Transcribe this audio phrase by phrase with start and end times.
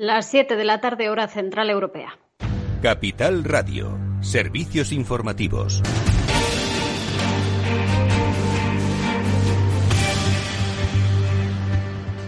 [0.00, 2.20] Las 7 de la tarde, hora central europea.
[2.80, 3.98] Capital Radio.
[4.20, 5.82] Servicios informativos.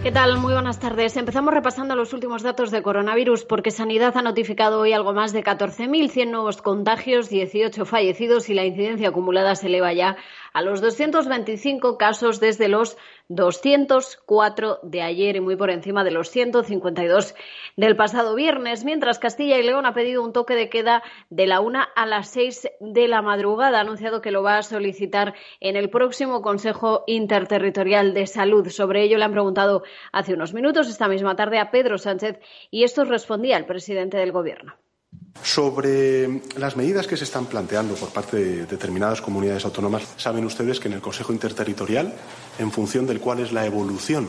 [0.03, 0.38] ¿Qué tal?
[0.38, 1.17] Muy buenas tardes.
[1.17, 5.45] Empezamos repasando los últimos datos de coronavirus porque Sanidad ha notificado hoy algo más de
[5.45, 10.16] 14.100 nuevos contagios, 18 fallecidos y la incidencia acumulada se eleva ya
[10.53, 12.96] a los 225 casos desde los
[13.29, 17.35] 204 de ayer y muy por encima de los 152
[17.77, 21.61] del pasado viernes, mientras Castilla y León ha pedido un toque de queda de la
[21.61, 23.79] una a las seis de la madrugada.
[23.79, 28.69] Ha anunciado que lo va a solicitar en el próximo Consejo Interterritorial de Salud.
[28.69, 32.83] Sobre ello le han preguntado hace unos minutos, esta misma tarde, a Pedro Sánchez y
[32.83, 34.75] esto respondía el presidente del Gobierno.
[35.42, 40.78] Sobre las medidas que se están planteando por parte de determinadas comunidades autónomas, saben ustedes
[40.78, 42.12] que en el Consejo Interterritorial,
[42.58, 44.28] en función del cual es la evolución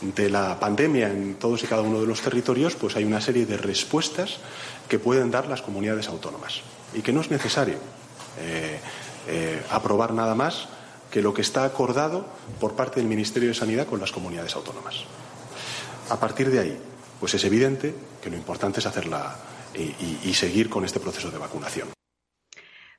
[0.00, 3.44] de la pandemia en todos y cada uno de los territorios, pues hay una serie
[3.44, 4.38] de respuestas
[4.88, 6.60] que pueden dar las comunidades autónomas
[6.94, 7.76] y que no es necesario
[8.38, 8.78] eh,
[9.26, 10.68] eh, aprobar nada más
[11.10, 12.24] que lo que está acordado
[12.60, 14.94] por parte del Ministerio de Sanidad con las comunidades autónomas.
[16.08, 16.78] A partir de ahí,
[17.18, 19.36] pues es evidente que lo importante es hacer la
[19.74, 21.88] y, seguir con este proceso de vacunación.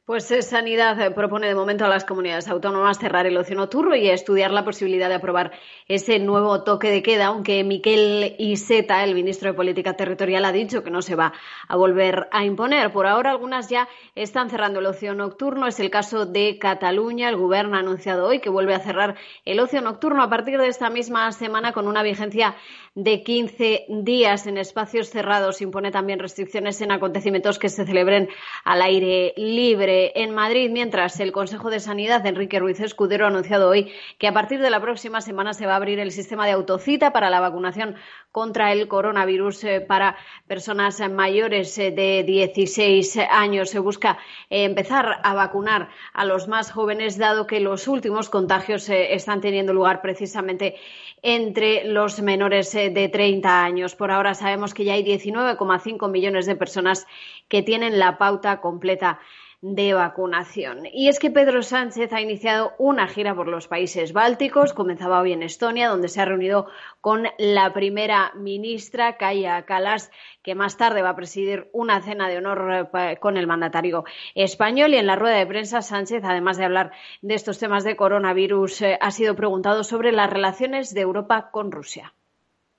[0.05, 4.09] Pues Sanidad eh, propone de momento a las comunidades autónomas cerrar el ocio nocturno y
[4.09, 5.53] estudiar la posibilidad de aprobar
[5.87, 10.83] ese nuevo toque de queda, aunque Miquel Iseta, el ministro de Política Territorial, ha dicho
[10.83, 11.31] que no se va
[11.69, 12.91] a volver a imponer.
[12.91, 15.67] Por ahora, algunas ya están cerrando el ocio nocturno.
[15.67, 17.29] Es el caso de Cataluña.
[17.29, 19.15] El Gobierno ha anunciado hoy que vuelve a cerrar
[19.45, 22.55] el ocio nocturno a partir de esta misma semana con una vigencia
[22.93, 25.61] de 15 días en espacios cerrados.
[25.61, 28.27] Impone también restricciones en acontecimientos que se celebren
[28.65, 29.92] al aire libre.
[30.15, 34.27] En Madrid, mientras el Consejo de Sanidad de Enrique Ruiz Escudero ha anunciado hoy que
[34.27, 37.29] a partir de la próxima semana se va a abrir el sistema de autocita para
[37.29, 37.95] la vacunación
[38.31, 43.69] contra el coronavirus eh, para personas mayores eh, de 16 años.
[43.69, 44.17] Se busca
[44.49, 49.73] eh, empezar a vacunar a los más jóvenes, dado que los últimos contagios están teniendo
[49.73, 50.75] lugar precisamente
[51.21, 53.95] entre los menores de 30 años.
[53.95, 57.05] Por ahora sabemos que ya hay 19,5 millones de personas
[57.47, 59.19] que tienen la pauta completa
[59.63, 60.85] de vacunación.
[60.91, 64.73] Y es que Pedro Sánchez ha iniciado una gira por los países bálticos.
[64.73, 66.67] Comenzaba hoy en Estonia, donde se ha reunido
[66.99, 72.39] con la primera ministra, Kaya Kalas, que más tarde va a presidir una cena de
[72.39, 74.03] honor eh, con el mandatario
[74.35, 74.93] español.
[74.93, 76.91] Y en la rueda de prensa, Sánchez, además de hablar
[77.21, 81.71] de estos temas de coronavirus, eh, ha sido preguntado sobre las relaciones de Europa con
[81.71, 82.13] Rusia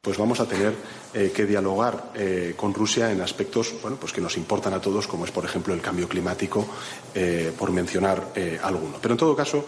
[0.05, 0.75] pues vamos a tener
[1.15, 5.07] eh, que dialogar eh, con Rusia en aspectos bueno, pues que nos importan a todos,
[5.07, 6.67] como es, por ejemplo, el cambio climático,
[7.15, 8.33] eh, por mencionar
[8.63, 8.99] alguno.
[9.01, 9.65] Pero, en todo caso,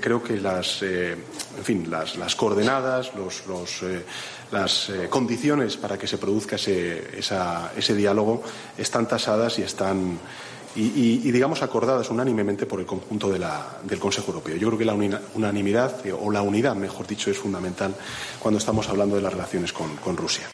[0.00, 3.80] creo que las, en fin, las, las coordenadas, los, los,
[4.52, 8.42] las condiciones para que se produzca ese, ese diálogo
[8.78, 10.18] están tasadas y están
[10.74, 14.56] y, digamos, acordadas unánimemente por el conjunto del Consejo Europeo.
[14.56, 14.94] Yo creo que la
[15.34, 17.94] unanimidad, o la unidad, mejor dicho, es fundamental
[18.38, 20.50] cuando estamos hablando de las relaciones con Rusia.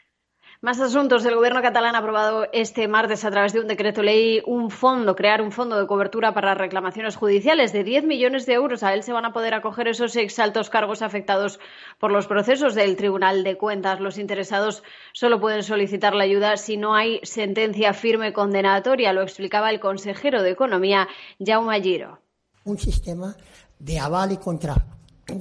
[0.60, 1.24] Más asuntos.
[1.24, 5.14] El gobierno catalán ha aprobado este martes a través de un decreto ley un fondo,
[5.14, 8.82] crear un fondo de cobertura para reclamaciones judiciales de 10 millones de euros.
[8.82, 11.60] A él se van a poder acoger esos exaltos cargos afectados
[12.00, 14.00] por los procesos del Tribunal de Cuentas.
[14.00, 14.82] Los interesados
[15.12, 19.12] solo pueden solicitar la ayuda si no hay sentencia firme condenatoria.
[19.12, 21.06] Lo explicaba el consejero de Economía,
[21.38, 22.19] Jaume Giro.
[22.64, 23.36] Un sistema
[23.78, 24.75] de aval y contra,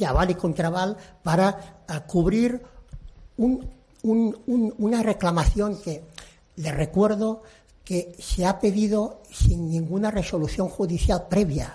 [0.06, 1.58] aval para
[2.06, 2.62] cubrir
[3.36, 6.02] un una reclamación que
[6.56, 7.44] le recuerdo
[7.84, 11.74] que se ha pedido sin ninguna resolución judicial previa.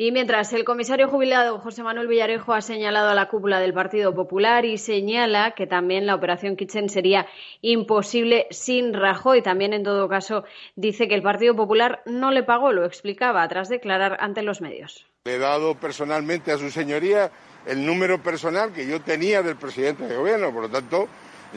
[0.00, 4.14] Y mientras el comisario jubilado José Manuel Villarejo ha señalado a la cúpula del Partido
[4.14, 7.26] Popular y señala que también la operación Kitchen sería
[7.62, 9.42] imposible sin Rajoy.
[9.42, 10.44] También, en todo caso,
[10.76, 15.04] dice que el Partido Popular no le pagó, lo explicaba tras declarar ante los medios.
[15.24, 17.32] Le he dado personalmente a su señoría
[17.68, 20.52] el número personal que yo tenía del presidente de gobierno.
[20.52, 21.08] Por lo tanto,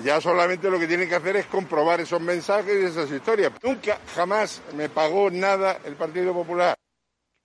[0.04, 3.52] ya solamente lo que tiene que hacer es comprobar esos mensajes y esas historias.
[3.64, 6.76] Nunca, jamás me pagó nada el Partido Popular.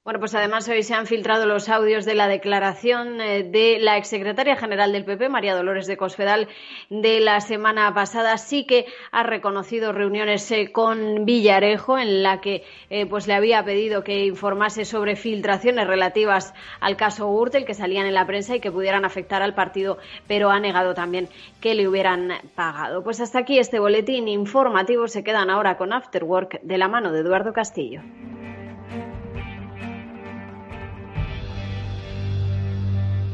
[0.06, 3.96] Bueno, pues además hoy se han filtrado los audios de la declaración eh, de la
[3.96, 6.46] exsecretaria general del PP, María Dolores de Cosfedal,
[6.90, 8.38] de la semana pasada.
[8.38, 13.64] Sí que ha reconocido reuniones eh, con Villarejo en la que eh, pues le había
[13.64, 18.60] pedido que informase sobre filtraciones relativas al caso Urtel que salían en la prensa y
[18.60, 19.98] que pudieran afectar al partido,
[20.28, 21.28] pero ha negado también
[21.60, 23.02] que le hubieran pagado.
[23.02, 25.08] Pues hasta aquí este boletín informativo.
[25.08, 28.02] Se quedan ahora con Afterwork de la mano de Eduardo Castillo.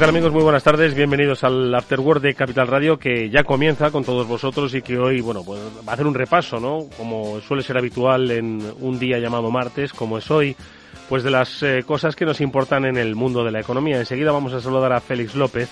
[0.00, 0.32] Tal amigos?
[0.32, 0.94] Muy buenas tardes.
[0.94, 5.20] Bienvenidos al Afterword de Capital Radio que ya comienza con todos vosotros y que hoy,
[5.20, 6.86] bueno, pues va a hacer un repaso, ¿no?
[6.96, 10.56] Como suele ser habitual en un día llamado martes, como es hoy,
[11.10, 13.98] pues de las eh, cosas que nos importan en el mundo de la economía.
[13.98, 15.68] Enseguida vamos a saludar a Félix López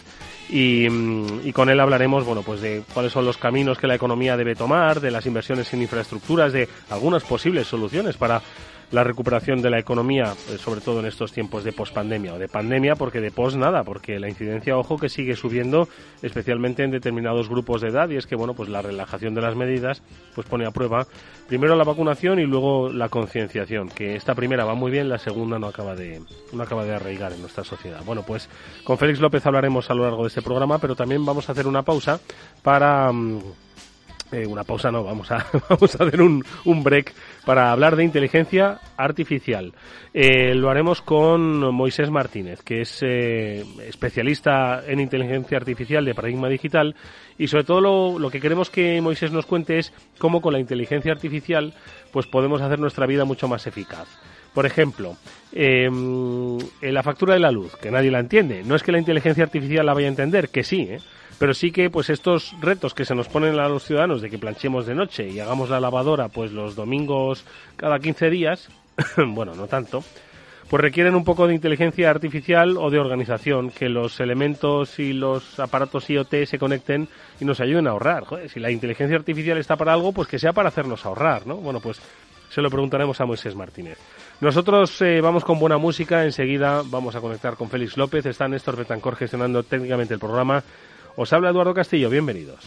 [0.51, 3.95] y, mm, y, con él hablaremos, bueno, pues de cuáles son los caminos que la
[3.95, 8.43] economía debe tomar, de las inversiones en infraestructuras, de algunas posibles soluciones para
[8.91, 12.49] la recuperación de la economía, eh, sobre todo en estos tiempos de pospandemia o de
[12.49, 15.89] pandemia, porque de pos nada, porque la incidencia, ojo, que sigue subiendo,
[16.23, 19.57] especialmente en determinados grupos de edad, y es que, bueno, pues la relajación de las
[19.57, 20.03] medidas,
[20.35, 21.07] pues pone a prueba
[21.49, 25.59] primero la vacunación y luego la concienciación, que esta primera va muy bien, la segunda
[25.59, 26.21] no acaba de,
[26.53, 28.01] no acaba de arraigar en nuestra sociedad.
[28.05, 28.49] Bueno, pues
[28.85, 31.67] con Félix López hablaremos a lo largo de este programa, pero también vamos a hacer
[31.67, 32.21] una pausa
[32.63, 33.13] para...
[33.13, 33.41] Mm,
[34.31, 37.15] eh, una pausa no, vamos a, vamos a hacer un, un, break
[37.49, 39.73] para hablar de inteligencia artificial.
[40.13, 46.51] Eh, lo haremos con Moisés Martínez, que es eh, especialista en inteligencia artificial de paradigma
[46.51, 46.95] digital
[47.39, 51.11] y sobre todo lo, que queremos que Moisés nos cuente es cómo con la inteligencia
[51.11, 51.73] artificial
[52.13, 54.09] pues podemos hacer nuestra vida mucho más eficaz.
[54.53, 55.17] Por ejemplo,
[55.51, 55.89] eh,
[56.83, 58.63] la factura de la luz, que nadie la entiende.
[58.63, 60.99] No es que la inteligencia artificial la vaya a entender, que sí, ¿eh?
[61.39, 64.39] Pero sí que pues estos retos que se nos ponen a los ciudadanos de que
[64.39, 67.45] planchemos de noche y hagamos la lavadora pues los domingos
[67.77, 68.69] cada 15 días,
[69.17, 70.03] bueno, no tanto,
[70.69, 75.59] pues requieren un poco de inteligencia artificial o de organización, que los elementos y los
[75.59, 77.09] aparatos IoT se conecten
[77.41, 78.25] y nos ayuden a ahorrar.
[78.25, 81.57] Joder, si la inteligencia artificial está para algo, pues que sea para hacernos ahorrar, ¿no?
[81.57, 82.03] Bueno, pues
[82.51, 83.99] se lo preguntaremos a Moisés Martínez.
[84.41, 88.77] Nosotros eh, vamos con buena música, enseguida vamos a conectar con Félix López, está Néstor
[88.77, 90.63] Betancor gestionando técnicamente el programa.
[91.21, 92.61] Os habla Eduardo Castillo, bienvenidos.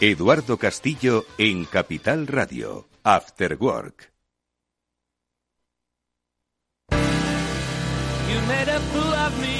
[0.00, 4.10] Eduardo Castillo en Capital Radio, After Work.
[6.90, 9.57] You made a fool of me, but the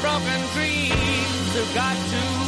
[0.00, 2.40] broken dreams have got to.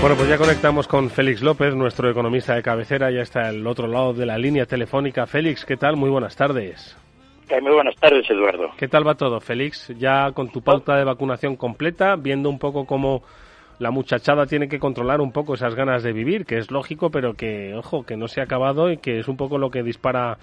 [0.00, 3.86] Bueno, pues ya conectamos con Félix López, nuestro economista de cabecera, ya está al otro
[3.86, 5.26] lado de la línea telefónica.
[5.26, 5.96] Félix, ¿qué tal?
[5.96, 6.94] Muy buenas tardes.
[7.50, 8.70] Muy buenas tardes, Eduardo.
[8.76, 9.88] ¿Qué tal va todo, Félix?
[9.98, 13.22] Ya con tu pauta de vacunación completa, viendo un poco cómo
[13.78, 17.34] la muchachada tiene que controlar un poco esas ganas de vivir, que es lógico, pero
[17.34, 20.38] que, ojo, que no se ha acabado y que es un poco lo que dispara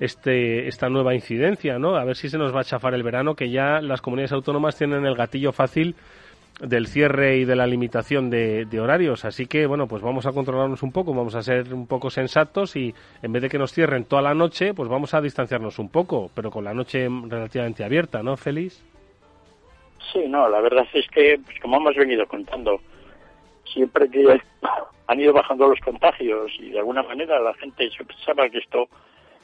[0.00, 1.96] este, esta nueva incidencia, ¿no?
[1.96, 4.76] A ver si se nos va a chafar el verano, que ya las comunidades autónomas
[4.76, 5.96] tienen el gatillo fácil
[6.60, 9.24] del cierre y de la limitación de, horarios.
[9.24, 12.76] Así que, bueno, pues vamos a controlarnos un poco, vamos a ser un poco sensatos
[12.76, 15.88] y en vez de que nos cierren toda la noche, pues vamos a distanciarnos un
[15.88, 18.84] poco, pero con la noche relativamente abierta, ¿no, Félix?
[20.12, 22.80] Sí, no, la verdad es que, pues como hemos venido contando,
[23.64, 24.40] siempre que
[25.06, 28.88] han ido bajando los contagios y de alguna manera la gente se pensaba que esto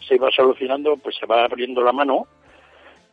[0.01, 2.27] se iba solucionando, pues se va abriendo la mano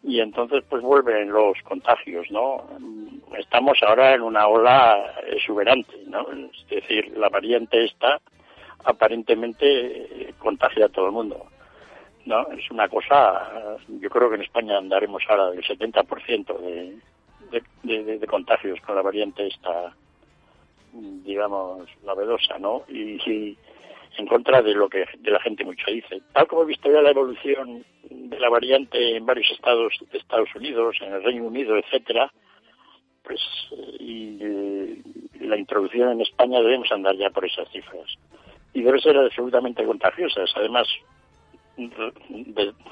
[0.03, 2.67] y entonces pues vuelven los contagios, ¿no?
[3.38, 6.25] Estamos ahora en una ola exuberante, ¿no?
[6.31, 8.20] Es decir, la variante esta
[8.84, 11.46] aparentemente contagia a todo el mundo,
[12.25, 12.48] ¿no?
[12.51, 16.98] Es una cosa, yo creo que en España andaremos ahora del 70% de,
[17.84, 19.93] de, de, contagios con la variante esta,
[20.93, 22.84] digamos, novedosa, ¿no?
[22.88, 23.58] Y,
[24.17, 26.22] en contra de lo que de la gente mucho dice.
[26.34, 27.86] Tal como he visto ya la evolución
[28.32, 32.32] de la variante en varios estados de Estados Unidos, en el Reino Unido, etcétera,
[33.24, 33.40] pues
[34.00, 34.40] y,
[35.40, 38.08] la introducción en España debemos andar ya por esas cifras.
[38.74, 40.50] Y debe ser absolutamente contagiosas.
[40.56, 40.88] Además,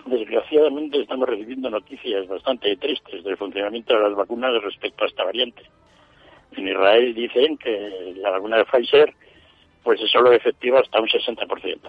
[0.06, 5.64] desgraciadamente estamos recibiendo noticias bastante tristes del funcionamiento de las vacunas respecto a esta variante.
[6.52, 9.14] En Israel dicen que la vacuna de Pfizer
[9.84, 11.80] pues es solo efectiva hasta un 60%.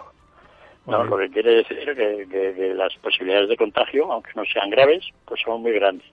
[0.91, 1.05] ¿No?
[1.05, 5.41] Lo que quiere decir que, que, las posibilidades de contagio, aunque no sean graves, pues
[5.43, 6.11] son muy grandes.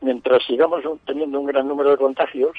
[0.00, 2.56] Mientras sigamos teniendo un gran número de contagios,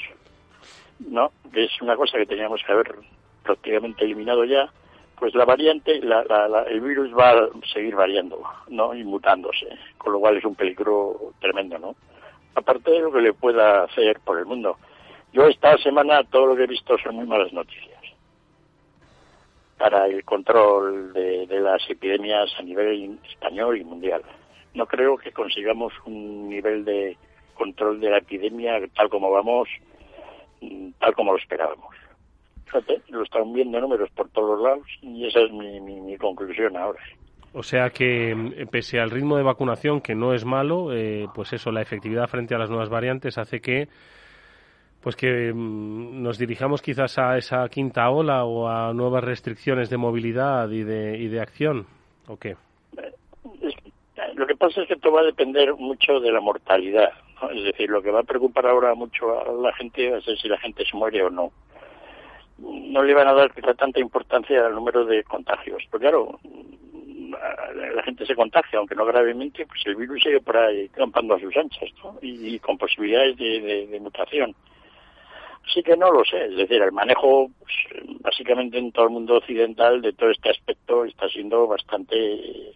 [0.99, 1.31] ¿no?
[1.53, 2.95] que es una cosa que teníamos que haber
[3.43, 4.69] prácticamente eliminado ya,
[5.19, 6.23] pues la variante, la,
[6.67, 8.93] el virus va a seguir variando, ¿no?
[8.93, 11.95] Y mutándose, con lo cual es un peligro tremendo, ¿no?
[12.55, 14.77] Aparte de lo que le pueda hacer por el mundo.
[15.31, 17.94] Yo esta semana todo lo que he visto son muy malas noticias
[19.77, 24.21] para el control de, de las epidemias a nivel español y mundial.
[24.73, 27.17] No creo que consigamos un nivel de
[27.53, 29.69] control de la epidemia tal como vamos,
[30.61, 31.95] mm, tal como lo esperábamos
[33.09, 36.99] lo están viendo números por todos lados y esa es mi, conclusión ahora.
[37.53, 41.53] O sea que, mm, pese al ritmo de vacunación, que no es malo, eh, pues
[41.53, 43.87] eso, la efectividad frente a las nuevas variantes hace que
[45.05, 49.97] pues que mm, nos dirijamos quizás a esa quinta ola o a nuevas restricciones de
[49.97, 51.85] movilidad y de, y de acción,
[52.27, 52.55] ¿o qué?
[54.33, 57.11] lo que pasa es que todo va a depender mucho de la mortalidad.
[57.53, 60.57] Es decir, lo que va a preocupar ahora mucho a la gente es si la
[60.57, 61.51] gente se muere o no
[62.57, 65.83] no le van a dar tanta importancia al número de contagios.
[65.91, 66.39] Pero claro,
[67.95, 71.39] la gente se contagia, aunque no gravemente, pues el virus sigue por ahí campando a
[71.39, 72.17] sus anchas, ¿no?
[72.21, 74.55] y, con posibilidades de, mutación.
[75.75, 77.73] Así que no lo sé, es decir, el manejo, pues,
[78.21, 82.71] básicamente en todo el mundo occidental de todo este aspecto está siendo bastante,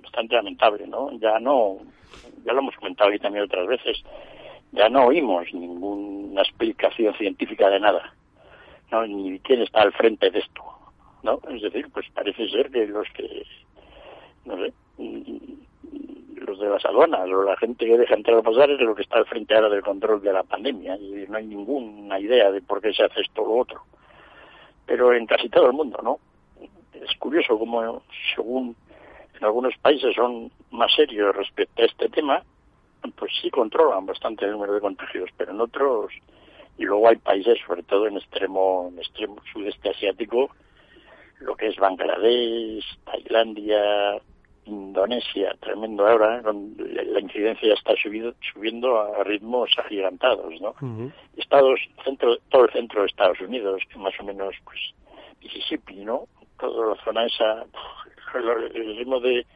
[0.00, 1.10] bastante lamentable, ¿no?
[1.18, 1.78] Ya no,
[2.44, 4.00] ya lo hemos comentado aquí también otras veces,
[4.70, 8.14] ya no oímos ninguna explicación científica de nada
[8.92, 10.62] no ni quién está al frente de esto
[11.24, 13.42] no es decir pues parece ser que los que
[14.44, 14.72] no sé
[16.56, 19.18] los de las aduanas la gente que deja entrar a pasar es lo que está
[19.18, 22.80] al frente ahora del control de la pandemia y no hay ninguna idea de por
[22.80, 23.82] qué se hace esto o lo otro.
[24.86, 26.18] Pero en casi todo el mundo no
[26.92, 28.02] es curioso como
[28.34, 28.74] según
[29.38, 32.42] en algunos países son más serios respecto a este tema
[33.16, 36.12] pues sí controlan bastante el número de contagios pero en otros
[36.78, 40.50] y luego hay países, sobre todo en extremo, en extremo sudeste asiático,
[41.40, 44.20] lo que es Bangladesh, Tailandia,
[44.66, 50.74] Indonesia, tremendo ahora, la incidencia ya está subido, subiendo a ritmos agigantados, ¿no?
[51.36, 54.80] Estados, centro, todo el centro de Estados Unidos, que más o menos, pues,
[55.42, 56.26] Mississippi, ¿no?
[56.58, 57.64] Toda la zona esa,
[58.34, 59.46] el ritmo de,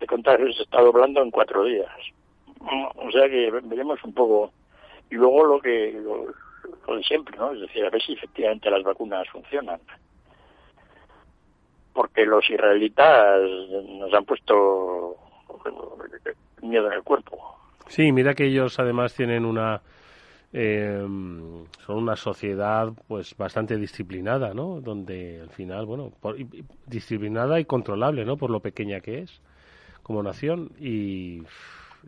[0.00, 1.90] de contagios se está doblando en cuatro días.
[2.96, 4.52] O sea que veremos un poco.
[5.10, 5.92] Y luego lo que,
[6.86, 7.52] lo de siempre, ¿no?
[7.52, 9.80] Es decir, a ver si efectivamente las vacunas funcionan.
[12.00, 13.42] Porque los israelitas
[13.86, 15.16] nos han puesto
[16.62, 17.36] miedo en el cuerpo.
[17.88, 19.82] Sí, mira que ellos además tienen una
[20.54, 24.80] eh, son una sociedad pues bastante disciplinada, ¿no?
[24.80, 26.10] Donde al final, bueno,
[26.86, 28.38] disciplinada y controlable, ¿no?
[28.38, 29.42] Por lo pequeña que es
[30.02, 31.42] como nación y,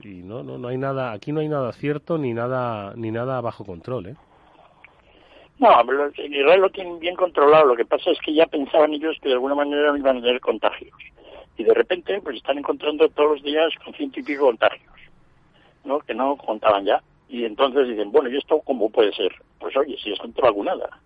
[0.02, 3.42] y no, no no hay nada aquí no hay nada cierto ni nada ni nada
[3.42, 4.16] bajo control, ¿eh?
[5.62, 5.80] No,
[6.16, 7.66] en Israel lo tienen bien controlado.
[7.66, 10.40] Lo que pasa es que ya pensaban ellos que de alguna manera iban a tener
[10.40, 10.92] contagios.
[11.56, 14.92] Y de repente, pues están encontrando todos los días con ciento y pico contagios,
[15.84, 16.00] ¿no?
[16.00, 17.00] Que no contaban ya.
[17.28, 19.32] Y entonces dicen, bueno, ¿y esto cómo puede ser?
[19.60, 20.98] Pues oye, si es gente vacunada,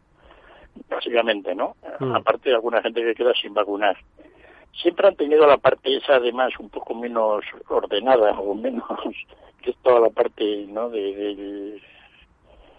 [0.88, 1.76] básicamente, ¿no?
[2.00, 2.14] Mm.
[2.16, 3.96] Aparte de alguna gente que queda sin vacunar.
[4.72, 8.84] Siempre han tenido la parte esa, además, un poco menos ordenada, o menos,
[9.62, 11.80] que es toda la parte, ¿no?, de, de-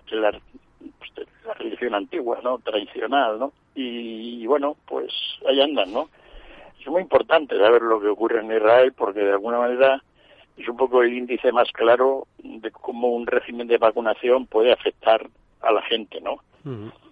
[0.10, 0.32] de la,
[0.80, 3.54] pues, la religión antigua, ¿no?, tradicional, ¿no?
[3.76, 5.12] Y, bueno, pues
[5.48, 6.10] ahí andan, ¿no?
[6.80, 10.02] Es muy importante saber lo que ocurre en Israel porque de alguna manera
[10.58, 15.28] es un poco el índice más claro de cómo un régimen de vacunación puede afectar
[15.62, 16.38] a la gente, ¿no?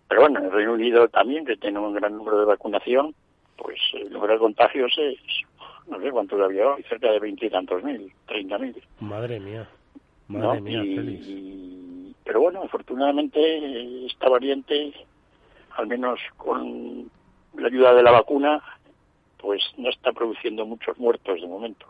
[0.08, 3.14] Pero bueno, en el Reino Unido también, que tiene un gran número de vacunación,
[3.58, 5.18] pues el número de contagios es,
[5.88, 8.76] no sé cuántos había hoy, cerca de veintitantos mil, treinta mil.
[9.00, 9.68] Madre mía.
[10.28, 10.40] ¿no?
[10.40, 11.28] Madre mía, Y- Félix.
[11.28, 11.85] y-
[12.26, 14.94] pero bueno, afortunadamente eh, esta variante,
[15.78, 17.10] al menos con
[17.56, 18.62] la ayuda de la vacuna,
[19.38, 21.86] pues no está produciendo muchos muertos de momento.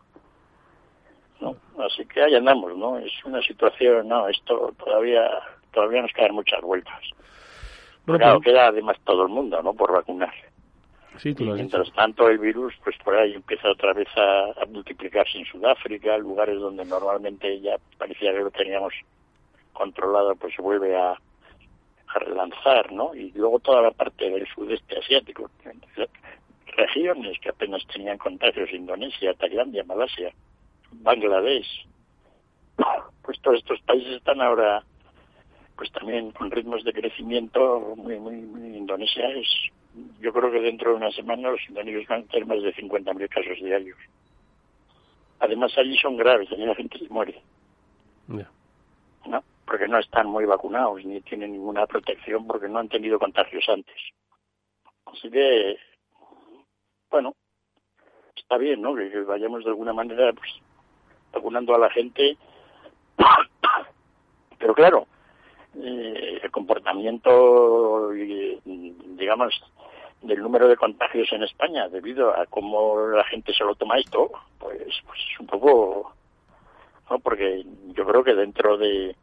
[1.40, 1.56] ¿no?
[1.84, 2.98] Así que ahí andamos, ¿no?
[3.00, 5.30] Es una situación, no, esto todavía
[5.72, 7.02] todavía nos quedan muchas vueltas.
[8.06, 9.74] Bueno, claro, pues- queda además todo el mundo, ¿no?
[9.74, 10.34] Por vacunar.
[11.18, 14.66] Sí, tú Y mientras tanto el virus, pues por ahí empieza otra vez a, a
[14.66, 18.94] multiplicarse en Sudáfrica, lugares donde normalmente ya parecía que lo teníamos
[19.76, 23.14] controlado, pues se vuelve a, a relanzar, ¿no?
[23.14, 25.50] Y luego toda la parte del sudeste asiático,
[26.76, 30.34] regiones que apenas tenían contagios, Indonesia, Tailandia, Malasia,
[30.92, 31.88] Bangladesh,
[33.22, 34.84] pues todos estos países están ahora
[35.76, 39.48] pues también con ritmos de crecimiento muy, muy, muy Indonesia es
[40.20, 43.30] yo creo que dentro de una semana los indonesios van a tener más de 50.000
[43.30, 43.98] casos diarios.
[45.40, 47.42] Además allí son graves, allí la gente se muere.
[49.26, 49.44] ¿no?
[49.66, 53.96] Porque no están muy vacunados ni tienen ninguna protección porque no han tenido contagios antes.
[55.06, 55.78] Así que,
[57.10, 57.36] bueno,
[58.36, 58.96] está bien, ¿no?
[58.96, 60.52] Que, vayamos de alguna manera pues,
[61.32, 62.38] vacunando a la gente.
[64.60, 65.08] Pero claro,
[65.76, 69.54] eh, el comportamiento, digamos,
[70.22, 74.32] del número de contagios en España debido a cómo la gente se lo toma esto,
[74.60, 76.14] pues, pues es un poco,
[77.10, 77.20] ¿no?
[77.20, 79.16] Porque yo creo que dentro de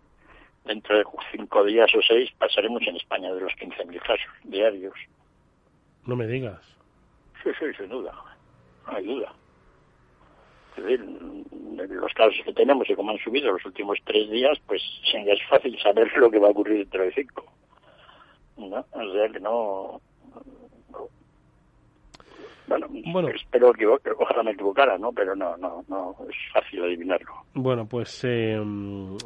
[0.64, 4.94] dentro de cinco días o seis pasaremos en España de los 15.000 casos diarios.
[6.07, 6.61] No me digas.
[7.42, 8.12] Sí, sí, sin duda.
[8.87, 9.33] No hay duda.
[10.77, 11.01] Es decir,
[11.90, 15.79] los casos que tenemos y cómo han subido los últimos tres días, pues es fácil
[15.81, 17.44] saber lo que va a ocurrir dentro de cinco.
[18.57, 18.87] ¿No?
[18.92, 20.01] O sea que no...
[22.68, 22.88] no.
[22.88, 23.29] Bueno, Bueno.
[23.29, 25.12] espero que ojalá me equivocara, ¿no?
[25.12, 27.33] Pero no, no, no, es fácil adivinarlo.
[27.55, 28.57] Bueno, pues eh,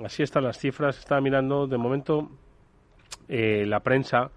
[0.04, 0.98] así están las cifras.
[0.98, 2.28] Estaba mirando, de momento,
[3.28, 4.30] eh, la prensa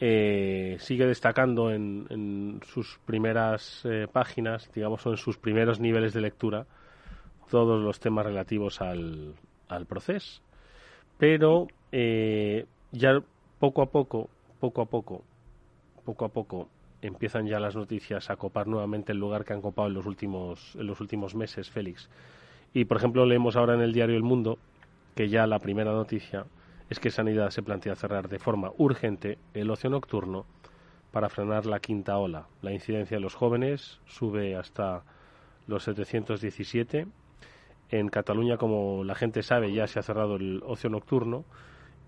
[0.00, 6.12] eh, sigue destacando en, en sus primeras eh, páginas, digamos, o en sus primeros niveles
[6.12, 6.66] de lectura,
[7.50, 9.34] todos los temas relativos al,
[9.68, 10.42] al proceso.
[11.16, 13.20] Pero eh, ya
[13.60, 14.28] poco a poco,
[14.60, 15.22] poco a poco,
[16.04, 16.68] poco a poco,
[17.06, 20.74] empiezan ya las noticias a copar nuevamente el lugar que han copado en los últimos,
[20.74, 22.08] en los últimos meses, Félix.
[22.72, 24.58] Y, por ejemplo, leemos ahora en el diario El Mundo
[25.14, 26.46] que ya la primera noticia
[26.88, 30.46] es que Sanidad se plantea cerrar de forma urgente el ocio nocturno
[31.12, 32.46] para frenar la quinta ola.
[32.62, 35.04] La incidencia de los jóvenes sube hasta
[35.66, 37.06] los 717.
[37.90, 41.44] En Cataluña, como la gente sabe, ya se ha cerrado el ocio nocturno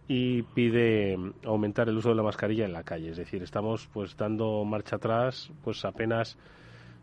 [0.09, 3.11] y pide mm, aumentar el uso de la mascarilla en la calle.
[3.11, 6.39] Es decir, estamos pues dando marcha atrás pues apenas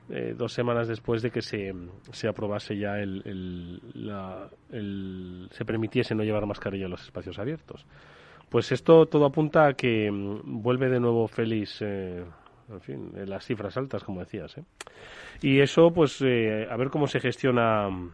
[0.09, 1.73] eh, dos semanas después de que se,
[2.11, 3.21] se aprobase ya el,
[4.71, 7.85] el- se permitiese no llevar mascarilla en los espacios abiertos.
[8.49, 12.23] Pues esto todo apunta a que mm, vuelve de nuevo Félix, eh,
[12.69, 14.57] en fin, las cifras altas, como decías.
[14.57, 14.63] ¿eh?
[15.41, 18.11] Y eso, pues, eh, a ver cómo se gestiona mm,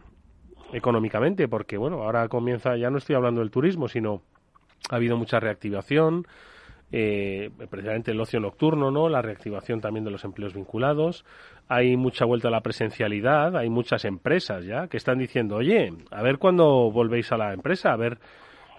[0.72, 4.22] económicamente, porque, bueno, ahora comienza, ya no estoy hablando del turismo, sino
[4.88, 6.26] ha habido mucha reactivación,
[6.92, 9.08] eh, precisamente el ocio nocturno, ¿no?
[9.08, 11.24] La reactivación también de los empleos vinculados.
[11.68, 16.22] Hay mucha vuelta a la presencialidad, hay muchas empresas ya que están diciendo, oye, a
[16.22, 18.18] ver cuándo volvéis a la empresa, a ver,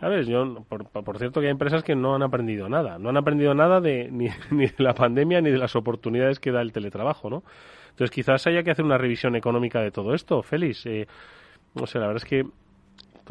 [0.09, 3.17] ver, yo, por, por cierto que hay empresas que no han aprendido nada, no han
[3.17, 6.73] aprendido nada de, ni, ni de la pandemia ni de las oportunidades que da el
[6.73, 7.43] teletrabajo, ¿no?
[7.91, 10.85] Entonces quizás haya que hacer una revisión económica de todo esto, Félix.
[10.85, 11.07] Eh,
[11.75, 12.45] no sé, la verdad es que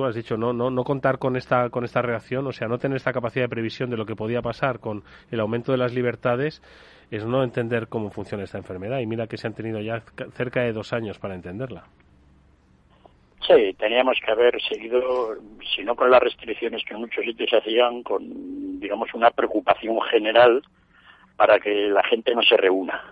[0.04, 2.96] has dicho no no no contar con esta con esta reacción o sea no tener
[2.96, 6.62] esta capacidad de previsión de lo que podía pasar con el aumento de las libertades
[7.10, 10.62] es no entender cómo funciona esta enfermedad y mira que se han tenido ya cerca
[10.62, 11.84] de dos años para entenderla
[13.46, 15.34] Sí, teníamos que haber seguido,
[15.74, 20.00] si no con las restricciones que en muchos sitios se hacían, con, digamos, una preocupación
[20.02, 20.62] general
[21.36, 23.02] para que la gente no se reúna.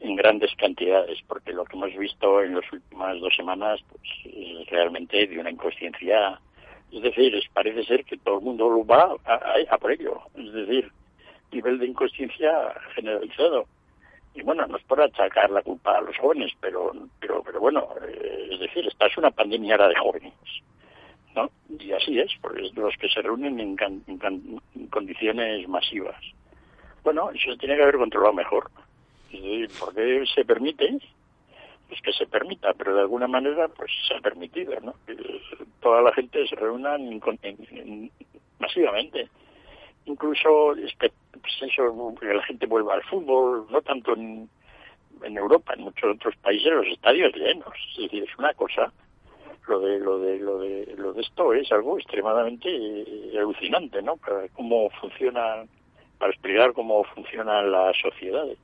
[0.00, 4.66] En grandes cantidades, porque lo que hemos visto en las últimas dos semanas pues, es
[4.68, 6.40] realmente de una inconsciencia.
[6.90, 10.22] Es decir, parece ser que todo el mundo va a, a, por ello.
[10.34, 10.90] Es decir,
[11.52, 12.50] nivel de inconsciencia
[12.94, 13.66] generalizado.
[14.34, 17.88] Y bueno, no es por achacar la culpa a los jóvenes, pero, pero, pero bueno,
[18.08, 20.32] eh, es decir, esta es una pandemia ahora de jóvenes.
[21.34, 21.50] ¿no?
[21.78, 23.76] Y así es, porque los que se reúnen en,
[24.08, 26.20] en condiciones masivas.
[27.04, 28.70] Bueno, eso se tiene que haber controlado mejor.
[29.30, 30.98] ¿Y por qué se permite?
[31.88, 34.94] Pues que se permita, pero de alguna manera pues se ha permitido, ¿no?
[35.06, 35.16] Que
[35.80, 36.96] toda la gente se reúna
[38.58, 39.28] masivamente.
[40.06, 44.48] Incluso pues eso, que la gente vuelva al fútbol, no tanto en,
[45.22, 47.74] en Europa, en muchos otros países los estadios llenos.
[47.96, 48.92] Es decir, es una cosa
[49.70, 54.16] lo de lo de lo de lo de esto es algo extremadamente eh, alucinante, ¿no?
[54.16, 55.64] Para cómo funciona,
[56.18, 58.58] para explicar cómo funcionan las sociedades.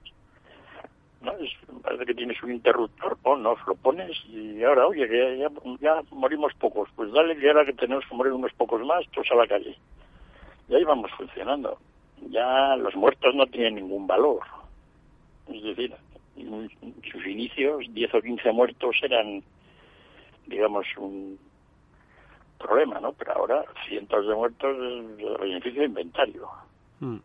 [1.26, 1.32] ¿No?
[1.32, 1.50] Es,
[1.82, 6.54] parece que tienes un interruptor, no lo pones y ahora, oye, que ya, ya, morimos
[6.54, 9.46] pocos, pues dale que ahora que tenemos que morir unos pocos más, todos a la
[9.46, 9.76] calle.
[10.68, 11.78] Y ahí vamos funcionando.
[12.30, 14.40] Ya los muertos no tienen ningún valor.
[15.48, 15.94] Es decir,
[16.36, 16.70] en
[17.10, 19.42] sus inicios, 10 o 15 muertos eran,
[20.46, 21.38] digamos, un
[22.58, 23.12] problema, ¿no?
[23.12, 26.48] Pero ahora cientos de muertos es beneficio de inventario.
[27.00, 27.18] Mm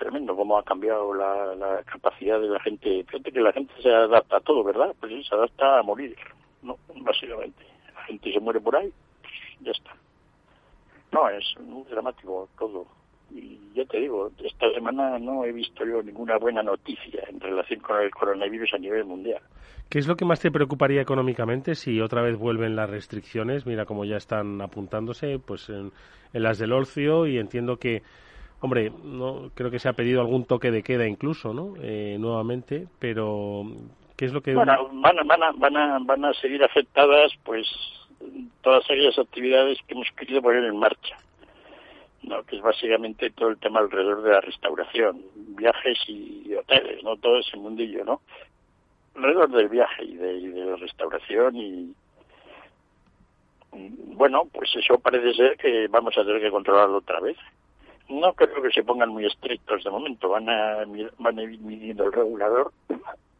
[0.00, 3.04] tremendo cómo ha cambiado la, capacidad de la gente.
[3.04, 4.94] Fíjate que la gente se adapta a todo, ¿verdad?
[4.98, 6.16] Pues sí, se adapta a morir,
[6.62, 6.76] ¿no?
[6.96, 7.64] Básicamente.
[7.94, 9.94] La gente se muere por ahí, pues ya está.
[11.12, 12.86] No, es muy dramático todo.
[13.30, 17.80] Y ya te digo, esta semana no he visto yo ninguna buena noticia en relación
[17.80, 19.42] con el coronavirus a nivel mundial.
[19.88, 23.66] ¿Qué es lo que más te preocuparía económicamente si otra vez vuelven las restricciones?
[23.66, 25.92] Mira cómo ya están apuntándose pues en,
[26.32, 28.02] en las del Orcio y entiendo que
[28.60, 31.74] Hombre, no creo que se ha pedido algún toque de queda incluso, ¿no?
[31.82, 33.64] Eh, nuevamente, pero
[34.16, 34.54] ¿qué es lo que...?
[34.54, 37.66] Bueno, van a, van a, van a, van a seguir afectadas, pues,
[38.60, 41.16] todas aquellas actividades que hemos querido poner en marcha,
[42.22, 42.42] ¿no?
[42.42, 47.16] Que es básicamente todo el tema alrededor de la restauración, viajes y hoteles, ¿no?
[47.16, 48.20] Todo ese mundillo, ¿no?
[49.16, 51.94] Alrededor del viaje y de, y de la restauración y,
[53.72, 57.38] bueno, pues eso parece ser que vamos a tener que controlarlo otra vez
[58.10, 60.84] no creo que se pongan muy estrictos de momento, van a,
[61.18, 62.72] van a ir midiendo el regulador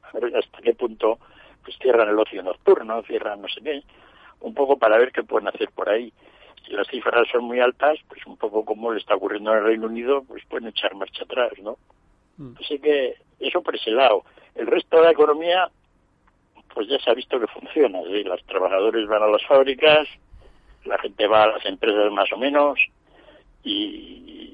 [0.02, 1.18] a ver hasta qué punto
[1.62, 3.82] pues cierran el ocio nocturno, cierran no sé qué,
[4.40, 6.12] un poco para ver qué pueden hacer por ahí.
[6.64, 9.64] Si las cifras son muy altas, pues un poco como le está ocurriendo en el
[9.64, 11.76] Reino Unido, pues pueden echar marcha atrás, ¿no?
[12.36, 12.52] Mm.
[12.60, 14.24] Así que eso por ese lado.
[14.54, 15.68] El resto de la economía,
[16.74, 18.00] pues ya se ha visto que funciona.
[18.02, 18.24] ¿sí?
[18.24, 20.08] Los trabajadores van a las fábricas,
[20.84, 22.78] la gente va a las empresas más o menos,
[23.62, 24.49] y,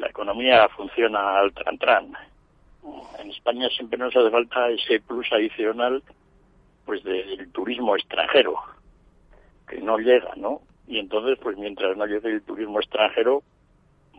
[0.00, 2.12] la economía funciona al tran-tran.
[3.18, 6.02] En España siempre nos hace falta ese plus adicional
[6.86, 8.56] pues del turismo extranjero,
[9.68, 10.62] que no llega, ¿no?
[10.88, 13.42] Y entonces, pues mientras no llegue el turismo extranjero,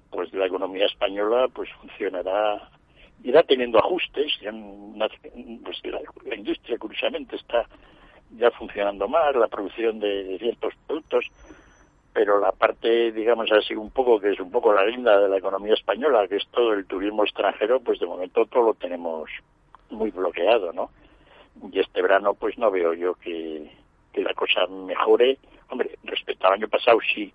[0.10, 2.70] pues la economía española pues funcionará,
[3.24, 4.32] irá teniendo ajustes,
[5.64, 7.66] pues la, industria curiosamente está
[8.38, 11.26] ya funcionando más, la producción de ciertos productos,
[12.14, 15.38] pero la parte, digamos así, un poco que es un poco la linda de la
[15.38, 19.30] economía española, que es todo el turismo extranjero, pues de momento todo lo tenemos
[19.90, 20.90] muy bloqueado, ¿no?
[21.72, 23.72] Y este verano, pues no veo yo que,
[24.14, 25.38] que la cosa mejore.
[25.70, 27.34] Hombre, respecto al año pasado sí,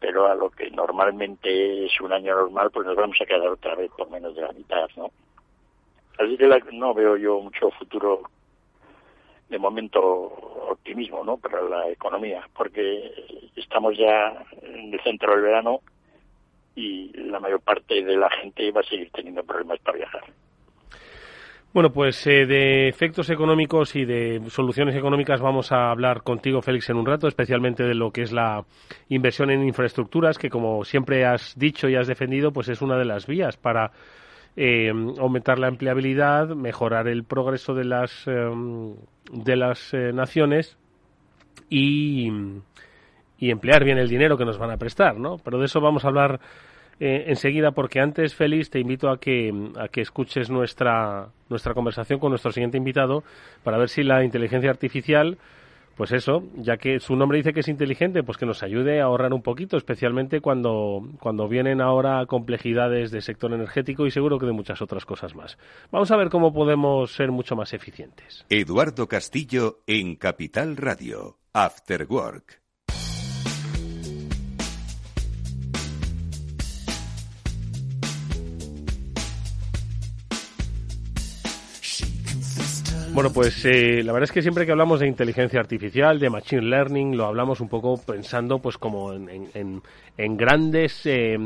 [0.00, 3.74] pero a lo que normalmente es un año normal, pues nos vamos a quedar otra
[3.76, 5.10] vez por menos de la mitad, ¿no?
[6.18, 8.22] Así que no veo yo mucho futuro
[9.48, 10.00] de momento
[10.70, 11.36] optimismo ¿no?
[11.36, 15.80] para la economía, porque estamos ya en el centro del verano
[16.74, 20.24] y la mayor parte de la gente va a seguir teniendo problemas para viajar.
[21.74, 26.88] Bueno, pues eh, de efectos económicos y de soluciones económicas vamos a hablar contigo, Félix,
[26.90, 28.64] en un rato, especialmente de lo que es la
[29.08, 33.04] inversión en infraestructuras, que como siempre has dicho y has defendido, pues es una de
[33.04, 33.90] las vías para
[34.56, 38.94] eh, aumentar la empleabilidad, mejorar el progreso de las, em,
[39.32, 40.76] de las eh, naciones
[41.68, 42.30] y,
[43.38, 45.38] y, emplear bien el dinero que nos van a prestar, ¿no?
[45.38, 46.40] Pero de eso vamos a hablar
[47.00, 52.20] eh, enseguida porque antes, Félix, te invito a que, a que escuches nuestra, nuestra conversación
[52.20, 53.24] con nuestro siguiente invitado
[53.64, 55.38] para ver si la inteligencia artificial
[55.96, 59.04] pues eso, ya que su nombre dice que es inteligente, pues que nos ayude a
[59.04, 64.46] ahorrar un poquito, especialmente cuando, cuando vienen ahora complejidades del sector energético y seguro que
[64.46, 65.58] de muchas otras cosas más.
[65.90, 68.44] Vamos a ver cómo podemos ser mucho más eficientes.
[68.48, 72.63] Eduardo Castillo en Capital Radio, After Work.
[83.14, 86.62] Bueno, pues eh, la verdad es que siempre que hablamos de inteligencia artificial, de machine
[86.62, 89.80] learning, lo hablamos un poco pensando pues como en,
[90.16, 91.38] en, grandes eh,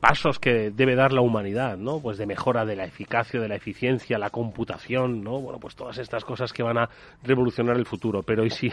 [0.00, 2.00] pasos que debe dar la humanidad, ¿no?
[2.00, 5.40] Pues de mejora de la eficacia, de la eficiencia, la computación, ¿no?
[5.40, 6.90] Bueno, pues todas estas cosas que van a
[7.22, 8.24] revolucionar el futuro.
[8.24, 8.68] Pero y si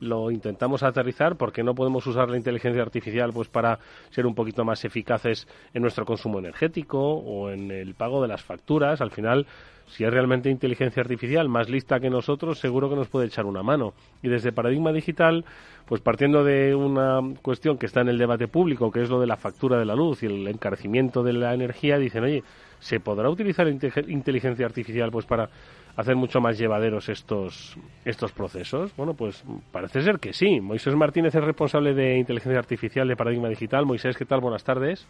[0.00, 3.78] lo intentamos aterrizar, ¿por qué no podemos usar la inteligencia artificial pues para
[4.10, 8.42] ser un poquito más eficaces en nuestro consumo energético o en el pago de las
[8.42, 9.00] facturas?
[9.00, 9.46] Al final
[9.86, 13.62] si es realmente inteligencia artificial más lista que nosotros, seguro que nos puede echar una
[13.62, 13.94] mano.
[14.22, 15.44] Y desde Paradigma Digital,
[15.86, 19.26] pues partiendo de una cuestión que está en el debate público, que es lo de
[19.26, 22.42] la factura de la luz y el encarecimiento de la energía, dicen, oye,
[22.80, 25.48] ¿se podrá utilizar inteligencia artificial pues para
[25.96, 28.94] hacer mucho más llevaderos estos, estos procesos?
[28.96, 30.60] Bueno, pues parece ser que sí.
[30.60, 33.86] Moisés Martínez es responsable de inteligencia artificial de Paradigma Digital.
[33.86, 34.40] Moisés, ¿qué tal?
[34.40, 35.06] Buenas tardes.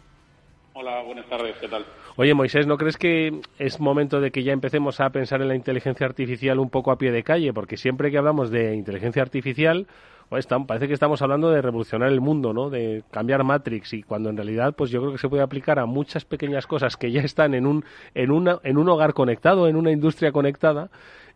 [0.79, 1.83] Hola, buenas tardes, ¿qué tal?
[2.17, 5.55] Oye, Moisés, ¿no crees que es momento de que ya empecemos a pensar en la
[5.55, 7.51] inteligencia artificial un poco a pie de calle?
[7.51, 9.87] Porque siempre que hablamos de inteligencia artificial,
[10.29, 12.69] pues, parece que estamos hablando de revolucionar el mundo, ¿no?
[12.69, 15.87] De cambiar Matrix y cuando en realidad, pues yo creo que se puede aplicar a
[15.87, 19.77] muchas pequeñas cosas que ya están en un, en una, en un hogar conectado, en
[19.77, 20.91] una industria conectada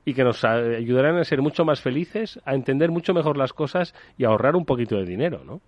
[0.05, 3.95] y que nos ayudarán a ser mucho más felices, a entender mucho mejor las cosas
[4.19, 5.61] y a ahorrar un poquito de dinero, ¿no?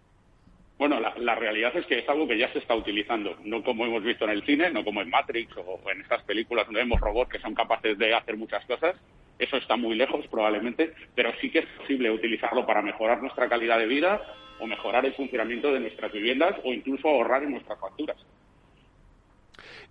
[0.85, 4.03] Bueno, la, realidad es que es algo que ya se está utilizando, no como hemos
[4.03, 7.31] visto en el cine, no como en Matrix o en estas películas donde vemos robots
[7.31, 8.93] que son capaces de hacer muchas cosas.
[9.39, 13.79] Eso está muy lejos probablemente, pero sí que es posible utilizarlo para mejorar nuestra calidad
[13.79, 14.21] de vida
[14.59, 18.17] o mejorar el funcionamiento de nuestras viviendas o incluso ahorrar en nuestras facturas.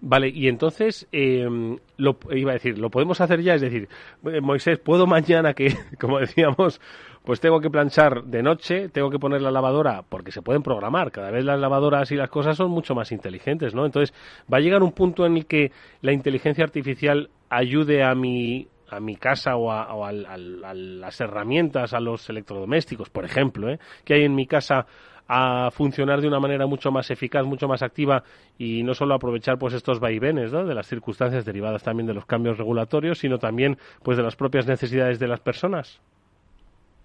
[0.05, 1.49] Vale, y entonces, eh,
[1.97, 3.89] lo, iba a decir, lo podemos hacer ya, es decir,
[4.27, 6.81] eh, Moisés, ¿puedo mañana que, como decíamos,
[7.25, 11.11] pues tengo que planchar de noche, tengo que poner la lavadora, porque se pueden programar,
[11.13, 13.87] cada vez las lavadoras y las cosas son mucho más inteligentes, ¿no?
[13.87, 14.15] Entonces,
[14.53, 19.01] va a llegar un punto en el que la inteligencia artificial ayude a mi, a
[19.01, 23.79] mi casa o, a, las herramientas, a los electrodomésticos, por ejemplo, ¿eh?
[24.05, 24.87] que hay en mi casa
[25.29, 28.23] a funcionar de una manera mucho más eficaz, mucho más activa
[28.59, 30.67] y no solo aprovechar pues estos vaivenes ¿no?
[30.67, 34.67] de las circunstancias derivadas también de los cambios regulatorios, sino también pues de las propias
[34.67, 36.03] necesidades de las personas.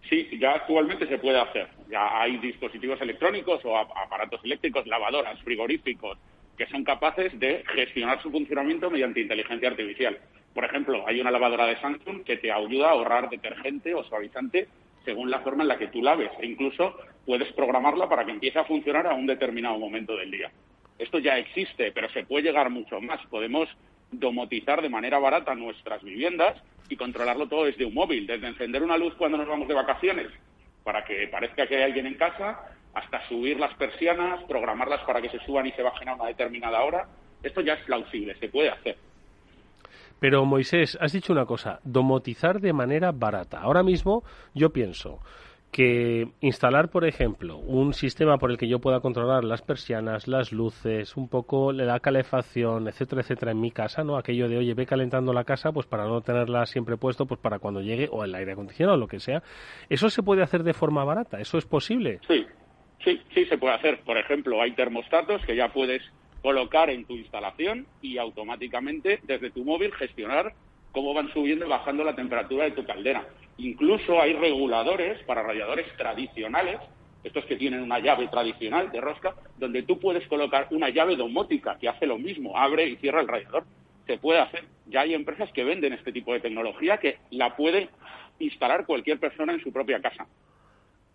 [0.10, 1.68] Sí, ya actualmente se puede hacer.
[1.90, 6.18] Ya hay dispositivos electrónicos o aparatos eléctricos, lavadoras, frigoríficos,
[6.58, 10.18] que son capaces de gestionar su funcionamiento mediante inteligencia artificial.
[10.54, 14.68] Por ejemplo, hay una lavadora de Samsung que te ayuda a ahorrar detergente o suavizante
[15.04, 18.60] según la forma en la que tú laves e incluso puedes programarla para que empiece
[18.60, 20.52] a funcionar a un determinado momento del día.
[20.98, 23.20] Esto ya existe, pero se puede llegar mucho más.
[23.28, 23.70] Podemos
[24.12, 28.98] domotizar de manera barata nuestras viviendas y controlarlo todo desde un móvil, desde encender una
[28.98, 30.28] luz cuando nos vamos de vacaciones
[30.88, 32.62] para que parezca que hay alguien en casa,
[32.94, 36.82] hasta subir las persianas, programarlas para que se suban y se bajen a una determinada
[36.82, 37.10] hora.
[37.44, 38.96] Esto ya es plausible, se puede hacer.
[40.22, 43.60] Pero Moisés, has dicho una cosa, domotizar de manera barata.
[43.60, 45.20] Ahora mismo yo pienso
[45.78, 50.52] que instalar, por ejemplo, un sistema por el que yo pueda controlar las persianas, las
[50.52, 54.18] luces, un poco la calefacción, etcétera, etcétera, en mi casa, ¿no?
[54.18, 57.60] Aquello de, oye, ve calentando la casa, pues para no tenerla siempre puesto, pues para
[57.60, 59.44] cuando llegue, o el aire acondicionado, o lo que sea.
[59.88, 61.40] ¿Eso se puede hacer de forma barata?
[61.40, 62.22] ¿Eso es posible?
[62.28, 62.44] Sí,
[63.06, 64.00] sí, sí se puede hacer.
[64.00, 66.02] Por ejemplo, hay termostatos que ya puedes
[66.42, 70.56] colocar en tu instalación y automáticamente desde tu móvil gestionar
[70.98, 73.24] cómo van subiendo y bajando la temperatura de tu caldera.
[73.60, 76.80] Incluso hay reguladores para radiadores tradicionales,
[77.24, 81.78] estos que tienen una llave tradicional de rosca, donde tú puedes colocar una llave domótica
[81.80, 83.66] que hace lo mismo, abre y cierra el radiador.
[84.08, 84.64] Se puede hacer.
[84.88, 87.90] Ya hay empresas que venden este tipo de tecnología que la puede
[88.40, 90.26] instalar cualquier persona en su propia casa.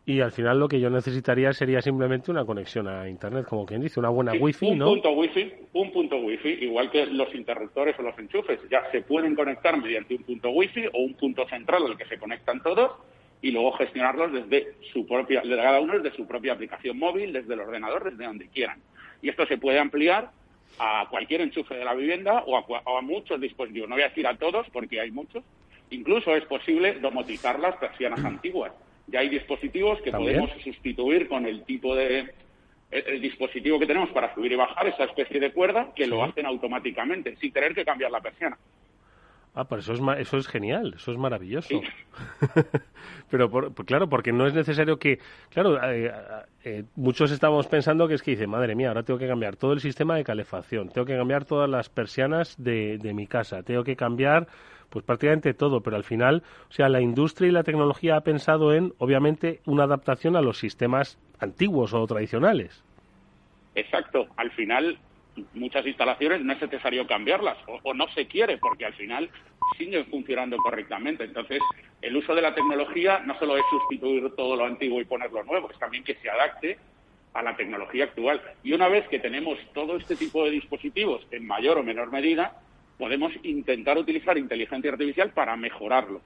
[0.06, 3.80] Y al final lo que yo necesitaría sería simplemente una conexión a Internet, como quien
[3.80, 4.86] dice, una buena wifi, un ¿no?
[4.86, 9.34] Punto wifi, un punto wifi, igual que los interruptores o los enchufes, ya se pueden
[9.34, 12.92] conectar mediante un punto wifi o un punto central al que se conectan todos
[13.40, 17.54] y luego gestionarlos desde su propia, de cada uno desde su propia aplicación móvil, desde
[17.54, 18.80] el ordenador, desde donde quieran.
[19.22, 20.30] Y esto se puede ampliar
[20.78, 23.88] a cualquier enchufe de la vivienda o a, a muchos dispositivos.
[23.88, 25.42] No voy a decir a todos porque hay muchos.
[25.90, 28.72] Incluso es posible domotizar las persianas antiguas
[29.06, 32.34] ya hay dispositivos que podemos sustituir con el tipo de
[32.92, 36.46] el, dispositivo que tenemos para subir y bajar esa especie de cuerda que lo hacen
[36.46, 38.58] automáticamente sin tener que cambiar la persiana.
[39.54, 41.78] Ah, pero eso es, eso es genial, eso es maravilloso.
[43.30, 43.50] pero
[43.84, 45.18] claro, porque no es necesario que,
[45.50, 46.10] claro, eh,
[46.64, 49.74] eh, muchos estamos pensando que es que dice, madre mía, ahora tengo que cambiar todo
[49.74, 53.84] el sistema de calefacción, tengo que cambiar todas las persianas de, de mi casa, tengo
[53.84, 54.46] que cambiar
[54.92, 58.74] pues prácticamente todo, pero al final, o sea, la industria y la tecnología ha pensado
[58.74, 62.84] en, obviamente, una adaptación a los sistemas antiguos o tradicionales.
[63.74, 64.26] Exacto.
[64.36, 64.98] Al final,
[65.54, 69.30] muchas instalaciones no es necesario cambiarlas o, no se quiere porque al final
[69.78, 71.24] siguen funcionando correctamente.
[71.24, 71.60] Entonces,
[72.02, 75.70] el uso de la tecnología no solo es sustituir todo lo antiguo y ponerlo nuevo,
[75.70, 76.78] es también que se adapte
[77.32, 78.42] a la tecnología actual.
[78.62, 82.60] Y una vez que tenemos todo este tipo de dispositivos en mayor o menor medida,
[83.02, 86.20] podemos intentar utilizar inteligencia artificial para mejorarlo,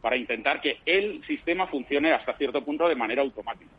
[0.00, 3.70] para intentar que el sistema funcione hasta cierto punto de manera automática.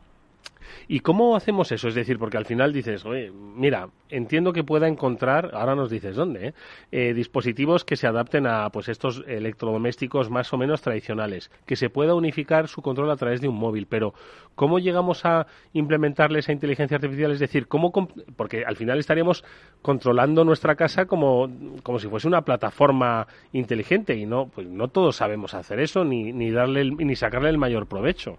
[0.88, 1.88] ¿Y cómo hacemos eso?
[1.88, 6.16] Es decir, porque al final dices, oye, mira, entiendo que pueda encontrar, ahora nos dices
[6.16, 6.54] dónde, ¿eh?
[6.92, 11.90] Eh, dispositivos que se adapten a pues estos electrodomésticos más o menos tradicionales, que se
[11.90, 14.14] pueda unificar su control a través de un móvil, pero
[14.56, 17.32] ¿cómo llegamos a implementarle esa inteligencia artificial?
[17.32, 17.92] Es decir, ¿cómo
[18.36, 19.44] porque al final estaríamos
[19.82, 21.50] controlando nuestra casa como,
[21.84, 26.32] como si fuese una plataforma inteligente y no, pues no todos sabemos hacer eso ni,
[26.34, 28.38] ni darle ni sacarle el mayor provecho.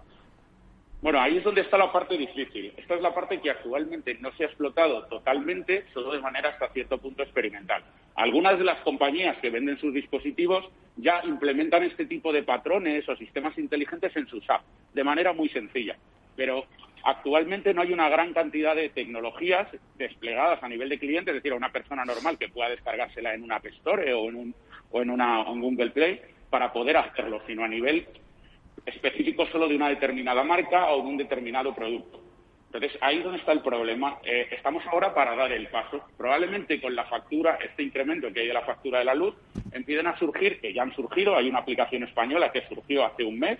[1.05, 2.73] Bueno, ahí es donde está la parte difícil.
[2.77, 6.69] Esta es la parte que actualmente no se ha explotado totalmente, solo de manera hasta
[6.69, 7.83] cierto punto experimental.
[8.15, 13.15] Algunas de las compañías que venden sus dispositivos ya implementan este tipo de patrones o
[13.17, 14.65] sistemas inteligentes en sus apps,
[14.95, 15.95] de manera muy sencilla.
[16.35, 16.65] Pero
[17.03, 19.67] actualmente no hay una gran cantidad de tecnologías
[19.99, 23.43] desplegadas a nivel de cliente, es decir, a una persona normal que pueda descargársela en
[23.43, 24.55] una App Store o en un,
[24.89, 28.07] o en una en Google Play para poder hacerlo, sino a nivel
[28.85, 32.21] específico solo de una determinada marca o de un determinado producto.
[32.75, 34.17] Entonces, ahí es donde está el problema.
[34.25, 36.03] Eh, estamos ahora para dar el paso.
[36.17, 39.33] Probablemente con la factura, este incremento que hay de la factura de la luz,
[39.71, 43.39] empiecen a surgir, que ya han surgido, hay una aplicación española que surgió hace un
[43.39, 43.59] mes,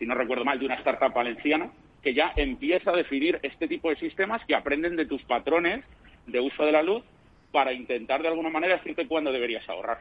[0.00, 1.70] si no recuerdo mal, de una startup valenciana,
[2.02, 5.84] que ya empieza a definir este tipo de sistemas que aprenden de tus patrones
[6.26, 7.04] de uso de la luz
[7.52, 9.98] para intentar de alguna manera decirte cuándo deberías ahorrar.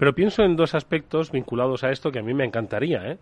[0.00, 3.18] Pero pienso en dos aspectos vinculados a esto que a mí me encantaría, ¿eh?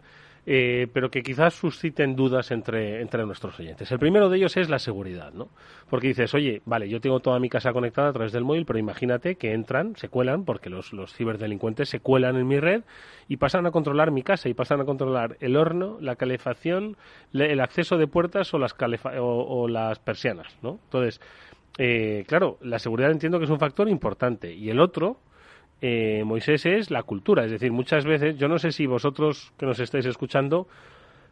[0.47, 3.91] Eh, pero que quizás susciten dudas entre, entre nuestros oyentes.
[3.91, 5.49] El primero de ellos es la seguridad, ¿no?
[5.91, 8.79] Porque dices, oye, vale, yo tengo toda mi casa conectada a través del móvil, pero
[8.79, 12.85] imagínate que entran, se cuelan, porque los, los ciberdelincuentes se cuelan en mi red
[13.27, 16.97] y pasan a controlar mi casa y pasan a controlar el horno, la calefacción,
[17.33, 18.77] el acceso de puertas o las,
[19.21, 20.79] o, las persianas, ¿no?
[20.85, 21.21] Entonces,
[21.77, 24.55] eh, claro, la seguridad entiendo que es un factor importante.
[24.55, 25.19] Y el otro,
[25.81, 27.45] eh, Moisés es la cultura.
[27.45, 30.67] Es decir, muchas veces, yo no sé si vosotros que nos estáis escuchando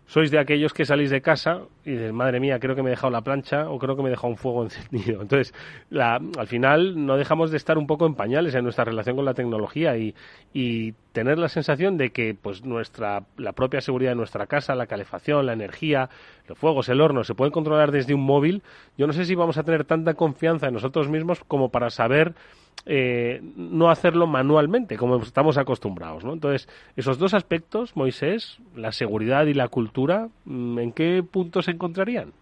[0.07, 2.95] sois de aquellos que salís de casa y dices, madre mía, creo que me he
[2.95, 5.21] dejado la plancha o creo que me he dejado un fuego encendido.
[5.21, 5.53] Entonces,
[5.91, 9.35] al final no dejamos de estar un poco en pañales en nuestra relación con la
[9.35, 10.15] tecnología y,
[10.55, 14.87] y tener la sensación de que pues nuestra la propia seguridad de nuestra casa, la
[14.87, 16.09] calefacción, la energía,
[16.47, 18.63] los fuegos, el horno se pueden controlar desde un móvil.
[18.97, 22.35] Yo no sé si vamos a tener tanta confianza en nosotros mismos como para saber
[22.85, 26.33] eh, no hacerlo manualmente como estamos acostumbrados, ¿no?
[26.33, 31.73] Entonces, esos dos aspectos, Moisés, la seguridad y la cultura, mm, ¿en qué puntos se
[31.73, 32.33] encontrarían?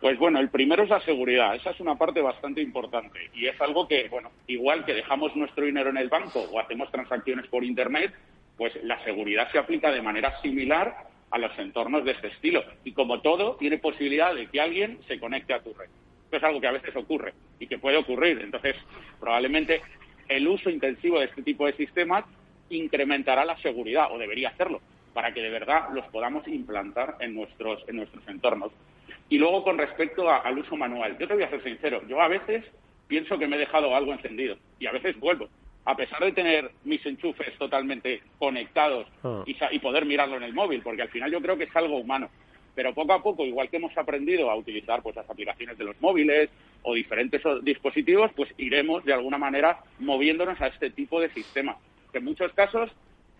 [0.00, 1.54] Pues bueno, el primero es la seguridad.
[1.54, 5.64] Esa es una parte bastante importante y es algo que, bueno, igual que dejamos nuestro
[5.64, 8.12] dinero en el banco o hacemos transacciones por Internet,
[8.58, 10.94] pues la seguridad se aplica de manera similar
[11.30, 12.62] a los entornos de este estilo.
[12.84, 15.88] Y como todo, tiene posibilidad de que alguien se conecte a tu red.
[16.34, 18.40] Esto es algo que a veces ocurre y que puede ocurrir.
[18.40, 18.74] Entonces,
[19.20, 19.82] probablemente
[20.28, 22.24] el uso intensivo de este tipo de sistemas
[22.70, 24.80] incrementará la seguridad, o debería hacerlo,
[25.12, 28.72] para que de verdad los podamos implantar en nuestros, en nuestros entornos.
[29.28, 32.26] Y luego con respecto al uso manual, yo te voy a ser sincero, yo a
[32.26, 32.64] veces
[33.06, 35.48] pienso que me he dejado algo encendido y a veces vuelvo.
[35.84, 39.44] A pesar de tener mis enchufes totalmente conectados ah.
[39.46, 41.96] y, y poder mirarlo en el móvil, porque al final yo creo que es algo
[41.96, 42.28] humano.
[42.74, 46.00] Pero poco a poco, igual que hemos aprendido a utilizar pues las aplicaciones de los
[46.00, 46.50] móviles
[46.82, 51.76] o diferentes dispositivos, pues iremos de alguna manera moviéndonos a este tipo de sistemas,
[52.12, 52.90] que en muchos casos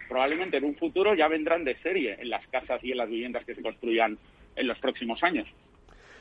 [0.09, 3.45] probablemente en un futuro ya vendrán de serie en las casas y en las viviendas
[3.45, 4.19] que se construyan
[4.57, 5.49] en los próximos años.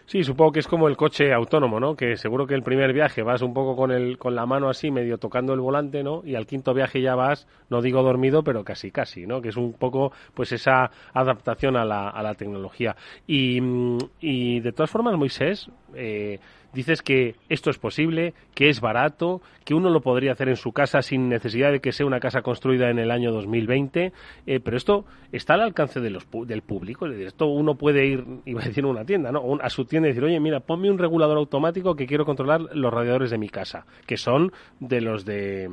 [0.05, 1.95] Sí, supongo que es como el coche autónomo, ¿no?
[1.95, 4.91] Que seguro que el primer viaje vas un poco con el con la mano así
[4.91, 6.21] medio tocando el volante, ¿no?
[6.25, 9.41] Y al quinto viaje ya vas, no digo dormido, pero casi casi, ¿no?
[9.41, 12.95] Que es un poco pues esa adaptación a la, a la tecnología.
[13.27, 16.39] Y, mm, y de todas formas, Moisés, eh,
[16.73, 20.71] dices que esto es posible, que es barato, que uno lo podría hacer en su
[20.71, 24.11] casa sin necesidad de que sea una casa construida en el año 2020,
[24.45, 27.05] eh, pero esto está al alcance de los, del público.
[27.07, 29.57] Esto uno puede ir, iba a decir, a una tienda, ¿no?
[29.61, 32.93] a su tienda y decir, oye, mira, ponme un regulador automático que quiero controlar los
[32.93, 35.69] radiadores de mi casa, que son de los de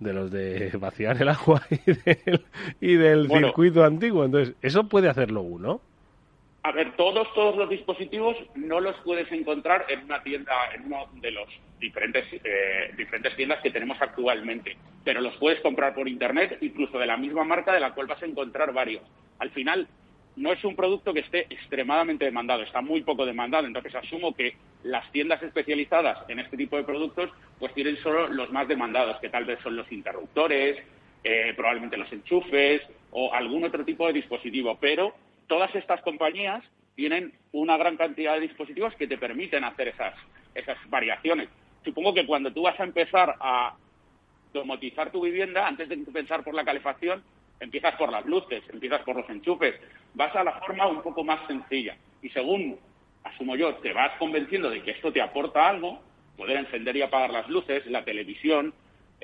[0.00, 1.62] de los de vaciar el agua
[2.80, 4.24] y del, circuito antiguo.
[4.24, 5.80] Entonces, eso puede hacerlo uno.
[6.66, 11.10] A ver, todos, todos los dispositivos no los puedes encontrar en una tienda, en uno
[11.20, 11.46] de los
[11.78, 17.04] diferentes, eh, diferentes tiendas que tenemos actualmente, pero los puedes comprar por internet, incluso de
[17.04, 19.02] la misma marca de la cual vas a encontrar varios.
[19.40, 19.86] Al final,
[20.36, 24.56] no es un producto que esté extremadamente demandado, está muy poco demandado, entonces asumo que
[24.84, 29.28] las tiendas especializadas en este tipo de productos pues tienen solo los más demandados, que
[29.28, 30.78] tal vez son los interruptores,
[31.24, 34.78] eh, probablemente los enchufes o algún otro tipo de dispositivo.
[34.80, 35.14] Pero
[35.46, 36.62] todas estas compañías
[36.94, 40.14] tienen una gran cantidad de dispositivos que te permiten hacer esas,
[40.54, 41.48] esas variaciones.
[41.84, 43.76] Supongo que cuando tú vas a empezar a
[44.52, 47.22] domotizar tu vivienda, antes de pensar por la calefacción,
[47.60, 49.74] empiezas por las luces, empiezas por los enchufes,
[50.14, 51.96] vas a la forma un poco más sencilla.
[52.22, 52.78] Y según,
[53.24, 56.00] asumo yo, te vas convenciendo de que esto te aporta algo,
[56.36, 58.72] poder encender y apagar las luces, la televisión,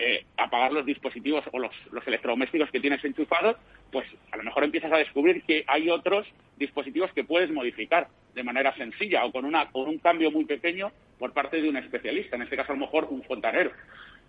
[0.01, 3.57] eh, apagar los dispositivos o los, los, electrodomésticos que tienes enchufados,
[3.93, 6.27] pues a lo mejor empiezas a descubrir que hay otros
[6.57, 10.91] dispositivos que puedes modificar de manera sencilla o con, una, con un cambio muy pequeño
[11.19, 13.73] por parte de un especialista, en este caso a lo mejor un fontanero.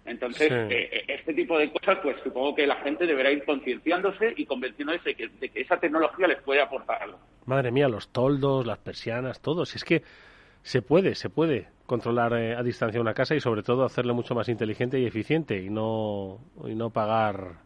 [0.06, 0.54] Entonces, Sí.
[0.54, 4.46] eh, eh, este tipo de cosas, pues supongo que la gente deberá ir concienciándose y
[4.46, 7.20] convenciéndose de que, de que esa tecnología les puede aportar algo.
[7.46, 9.66] Madre mía, los toldos, las persianas, todo.
[9.66, 10.02] Si es que
[10.64, 14.36] se puede, se puede controlar eh, a distancia una casa y sobre todo hacerla mucho
[14.36, 17.60] más inteligente y eficiente y no, y no pagar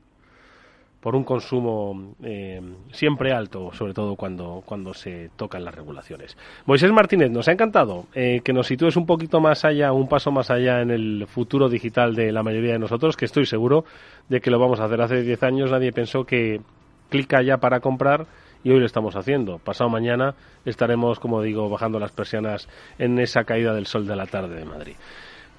[1.06, 2.60] por un consumo eh,
[2.92, 6.36] siempre alto, sobre todo cuando, cuando se tocan las regulaciones.
[6.66, 10.32] Moisés Martínez, nos ha encantado eh, que nos sitúes un poquito más allá, un paso
[10.32, 13.86] más allá en el futuro digital de la mayoría de nosotros, que estoy seguro
[14.30, 15.00] de que lo vamos a hacer.
[15.00, 16.62] Hace 10 años nadie pensó que
[17.10, 18.26] clica ya para comprar
[18.66, 19.60] y hoy lo estamos haciendo.
[19.60, 20.34] Pasado mañana
[20.66, 24.66] estaremos, como digo, bajando las persianas en esa caída del sol de la tarde de
[24.66, 24.96] Madrid.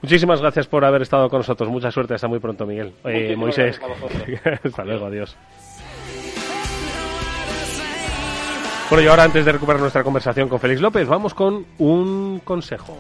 [0.03, 1.71] Muchísimas gracias por haber estado con nosotros.
[1.71, 2.15] Mucha suerte.
[2.15, 2.93] Hasta muy pronto, Miguel.
[3.05, 3.81] Eh, Moisés.
[4.65, 5.07] Hasta luego.
[5.07, 5.37] Adiós.
[8.91, 12.99] Bueno, y ahora antes de recuperar nuestra conversación con Félix López, vamos con un consejo.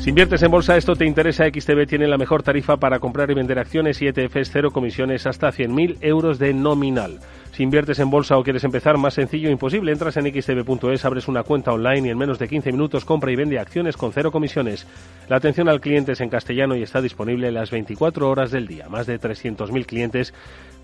[0.00, 1.44] Si inviertes en bolsa, esto te interesa.
[1.46, 5.48] XTB tiene la mejor tarifa para comprar y vender acciones y ETFs, cero comisiones hasta
[5.48, 7.18] 100.000 euros de nominal.
[7.52, 9.90] Si inviertes en bolsa o quieres empezar, más sencillo imposible.
[9.90, 13.36] Entras en xtb.es, abres una cuenta online y en menos de 15 minutos compra y
[13.36, 14.86] vende acciones con cero comisiones.
[15.28, 18.88] La atención al cliente es en castellano y está disponible las 24 horas del día.
[18.88, 20.32] Más de 300.000 clientes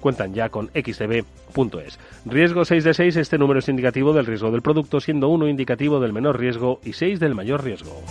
[0.00, 2.00] cuentan ya con xtb.es.
[2.26, 6.00] Riesgo 6 de 6, este número es indicativo del riesgo del producto, siendo 1 indicativo
[6.00, 8.02] del menor riesgo y 6 del mayor riesgo.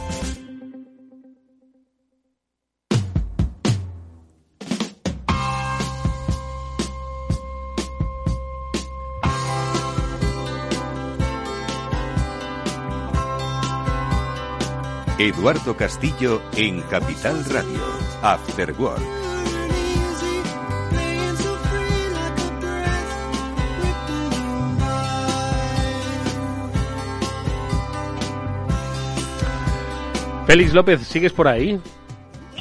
[15.24, 17.80] Eduardo Castillo en Capital Radio.
[18.22, 19.00] After Work.
[30.46, 31.80] Félix López, ¿sigues por ahí?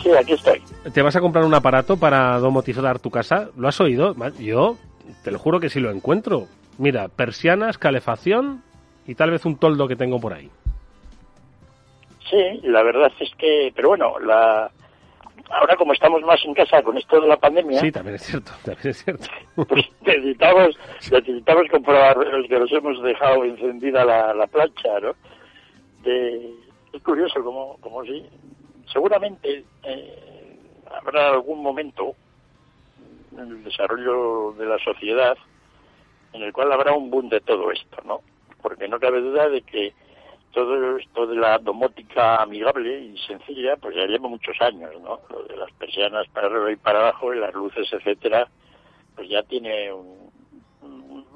[0.01, 0.63] Sí, aquí estoy.
[0.93, 3.49] ¿Te vas a comprar un aparato para domotizar tu casa?
[3.57, 4.15] ¿Lo has oído?
[4.39, 4.77] Yo
[5.25, 6.47] te lo juro que sí lo encuentro.
[6.79, 8.63] Mira, persianas, calefacción
[9.05, 10.49] y tal vez un toldo que tengo por ahí.
[12.33, 14.69] Sí, la verdad es que, pero bueno, la
[15.51, 18.53] ahora como estamos más en casa con esto de la pandemia, Sí, también es cierto,
[18.65, 19.27] también es cierto.
[19.69, 20.79] pues necesitamos,
[21.11, 25.13] necesitamos comprobar los que nos hemos dejado encendida la, la plancha, ¿no?
[26.03, 26.55] De-
[26.95, 28.25] es curioso como, como si,
[28.93, 30.59] seguramente eh,
[30.91, 32.15] habrá algún momento
[33.33, 35.37] en el desarrollo de la sociedad
[36.33, 38.21] en el cual habrá un boom de todo esto, ¿no?
[38.63, 39.93] Porque no cabe duda de que
[40.53, 45.21] todo esto de la domótica amigable y sencilla, pues ya lleva muchos años, ¿no?
[45.31, 48.49] Lo de las persianas para arriba y para abajo y las luces, etcétera,
[49.17, 50.31] pues ya tiene un...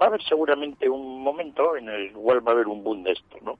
[0.01, 3.13] Va a haber seguramente un momento en el cual va a haber un boom de
[3.13, 3.59] esto, ¿no?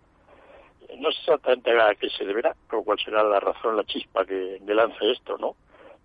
[0.99, 4.61] No sé exactamente a qué se deberá, o cuál será la razón, la chispa que,
[4.65, 5.57] que lance esto, ¿no?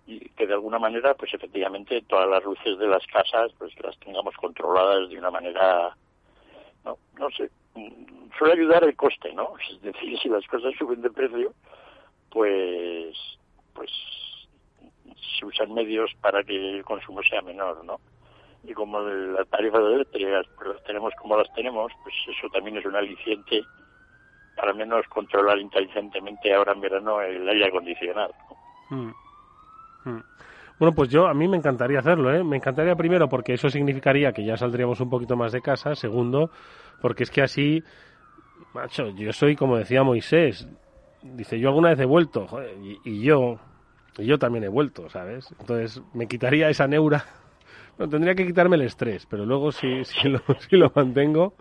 [0.06, 3.96] Y que de alguna manera, pues efectivamente, todas las luces de las casas, pues las
[3.98, 5.94] tengamos controladas de una manera,
[6.84, 7.50] no, no sé,
[8.38, 9.54] suele ayudar el coste, ¿no?
[9.70, 11.52] Es decir, si las cosas suben de precio,
[12.30, 13.16] pues,
[13.74, 13.90] pues
[15.38, 18.00] se usan medios para que el consumo sea menor, ¿no?
[18.64, 22.84] Y como las tarifas eléctricas pues las tenemos como las tenemos, pues eso también es
[22.84, 23.62] un aliciente
[24.56, 28.32] para menos controlar inteligentemente ahora en verano el aire acondicionado.
[28.90, 29.10] Mm.
[30.04, 30.22] Mm.
[30.78, 32.42] Bueno, pues yo a mí me encantaría hacerlo, ¿eh?
[32.42, 35.94] Me encantaría primero porque eso significaría que ya saldríamos un poquito más de casa.
[35.94, 36.50] Segundo,
[37.00, 37.84] porque es que así,
[38.74, 40.68] macho, yo soy como decía Moisés.
[41.22, 43.58] Dice, yo alguna vez he vuelto, joder, y, y yo,
[44.18, 45.54] y yo también he vuelto, ¿sabes?
[45.60, 47.24] Entonces me quitaría esa neura.
[47.98, 51.54] Bueno, tendría que quitarme el estrés, pero luego si, si, lo, si lo mantengo,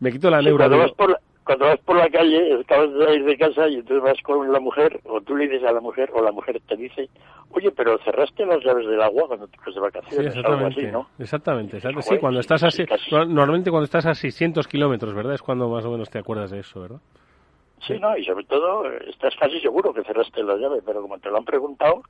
[0.00, 0.68] me quito la Sí, neura.
[0.68, 1.18] de- por
[1.48, 4.60] cuando vas por la calle, acabas de salir de casa y entonces vas con la
[4.60, 7.08] mujer, o tú le dices a la mujer, o la mujer te dice,
[7.52, 10.80] oye, pero cerraste las llaves del agua cuando te vas de Sí, vacaciones, algo así,
[10.80, 10.92] exactamente.
[10.92, 11.06] ¿no?
[11.18, 12.02] Exactamente, exacto.
[12.02, 15.32] Sí, cuando sí, estás así, sí, normalmente cuando estás a 600 kilómetros, ¿verdad?
[15.32, 17.00] Es cuando más o menos te acuerdas de eso, ¿verdad?
[17.86, 21.30] Sí, no, y sobre todo, estás casi seguro que cerraste la llave, pero como te
[21.30, 22.02] lo han preguntado,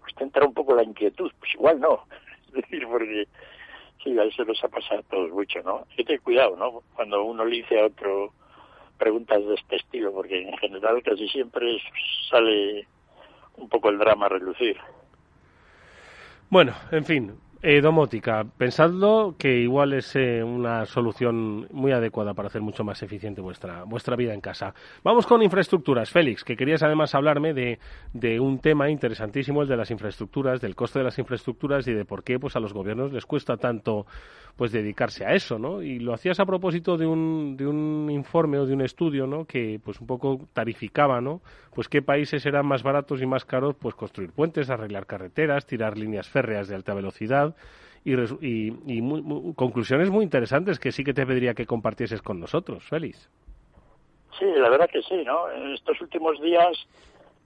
[0.00, 1.30] pues te entra un poco la inquietud.
[1.38, 2.00] Pues igual no.
[2.46, 3.28] Es decir, porque
[4.02, 5.84] sí, a eso nos ha pasado a todos mucho, ¿no?
[5.90, 6.80] Hay que tener cuidado, ¿no?
[6.94, 8.32] Cuando uno le dice a otro
[8.96, 11.78] preguntas de este estilo, porque en general casi siempre
[12.30, 12.86] sale
[13.56, 14.76] un poco el drama a relucir.
[16.48, 17.34] Bueno, en fin,
[17.68, 23.02] eh, domótica, pensadlo que igual es eh, una solución muy adecuada para hacer mucho más
[23.02, 24.72] eficiente vuestra, vuestra vida en casa.
[25.02, 26.08] Vamos con infraestructuras.
[26.08, 27.80] Félix, que querías además hablarme de,
[28.12, 32.04] de un tema interesantísimo, el de las infraestructuras, del coste de las infraestructuras y de
[32.04, 34.06] por qué pues, a los gobiernos les cuesta tanto
[34.54, 35.82] pues dedicarse a eso, ¿no?
[35.82, 39.44] Y lo hacías a propósito de un, de un informe o de un estudio, ¿no?
[39.44, 41.42] Que pues un poco tarificaba, ¿no?
[41.74, 45.98] Pues qué países eran más baratos y más caros pues construir puentes, arreglar carreteras, tirar
[45.98, 47.55] líneas férreas de alta velocidad
[48.04, 48.12] y,
[48.86, 53.28] y, conclusiones muy interesantes que sí que te pediría que compartieses con nosotros, Félix.
[54.38, 55.50] Sí, la verdad que sí, ¿no?
[55.50, 56.76] En estos últimos días,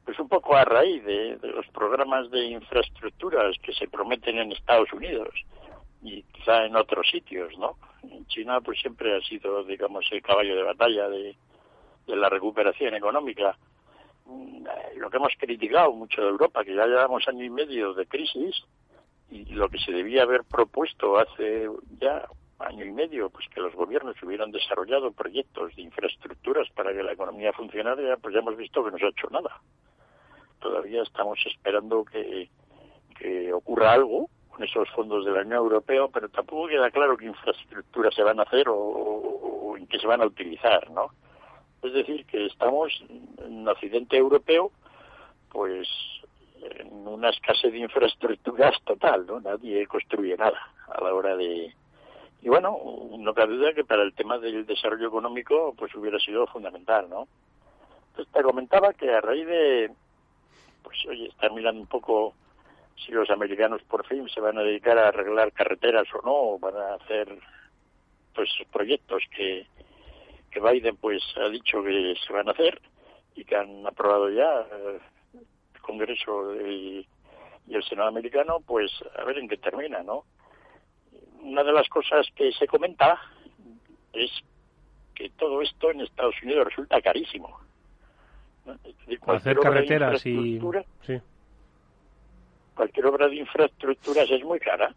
[0.05, 4.93] pues un poco a raíz de los programas de infraestructuras que se prometen en Estados
[4.93, 5.33] Unidos,
[6.03, 7.77] y quizá en otros sitios, ¿no?
[8.29, 11.37] China pues siempre ha sido, digamos, el caballo de batalla de,
[12.07, 13.57] la recuperación económica.
[14.27, 14.65] Mm,
[14.97, 18.65] lo que hemos criticado mucho de Europa, que ya llevamos año y medio de crisis,
[19.31, 21.69] y lo que se debía haber propuesto hace
[21.99, 22.27] ya
[22.59, 27.13] año y medio, pues que los gobiernos hubieran desarrollado proyectos de infraestructuras para que la
[27.13, 29.61] economía funcionara, pues ya hemos visto que no se ha hecho nada.
[30.59, 32.51] Todavía estamos esperando que,
[33.19, 34.29] que ocurra algo
[34.63, 38.43] esos fondos de la Unión Europea, pero tampoco queda claro qué infraestructuras se van a
[38.43, 41.11] hacer o, en qué se van a utilizar, ¿no?
[41.83, 42.93] Es decir, que estamos
[43.39, 44.71] en Occidente europeo,
[45.51, 45.89] pues
[46.63, 49.41] en una escasez de infraestructuras total, ¿no?
[49.41, 50.59] Nadie construye nada
[50.89, 51.75] a la hora de...
[52.43, 52.79] Y bueno,
[53.19, 57.29] no cabe duda que para el tema del desarrollo económico, pues hubiera sido fundamental, ¿no?
[58.11, 59.91] Entonces te comentaba que a raíz de,
[60.83, 62.35] pues oye, estar mirando un poco
[62.97, 66.59] si los americanos por fin se van a dedicar a arreglar carreteras o no, o
[66.59, 67.39] van a hacer
[68.35, 69.67] pues proyectos que,
[70.51, 72.81] que Biden pues ha dicho que se van a hacer
[73.35, 74.99] y que han aprobado ya eh,
[75.81, 77.07] Congreso y,
[77.69, 80.25] el Senado americano, pues a ver en qué termina, ¿no?
[81.41, 83.21] Una de las cosas que se comenta
[84.13, 84.31] es
[85.15, 87.61] que todo esto en Estados Unidos resulta carísimo.
[89.27, 90.61] Hacer carreteras y...
[91.03, 91.21] Sí
[92.81, 94.95] cualquier obra de infraestructuras es muy cara.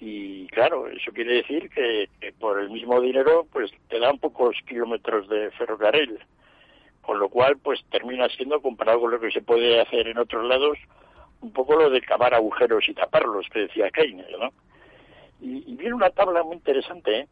[0.00, 2.08] Y claro, eso quiere decir que,
[2.40, 6.18] por el mismo dinero pues te dan pocos kilómetros de ferrocarril.
[7.04, 10.44] Con lo cual, pues termina siendo, comparado con lo que se puede hacer en otros
[10.46, 10.78] lados,
[11.40, 14.50] un poco lo de cavar agujeros y taparlos, que decía Keynes, ¿no?
[15.40, 17.28] Y, viene una tabla muy interesante, ¿eh?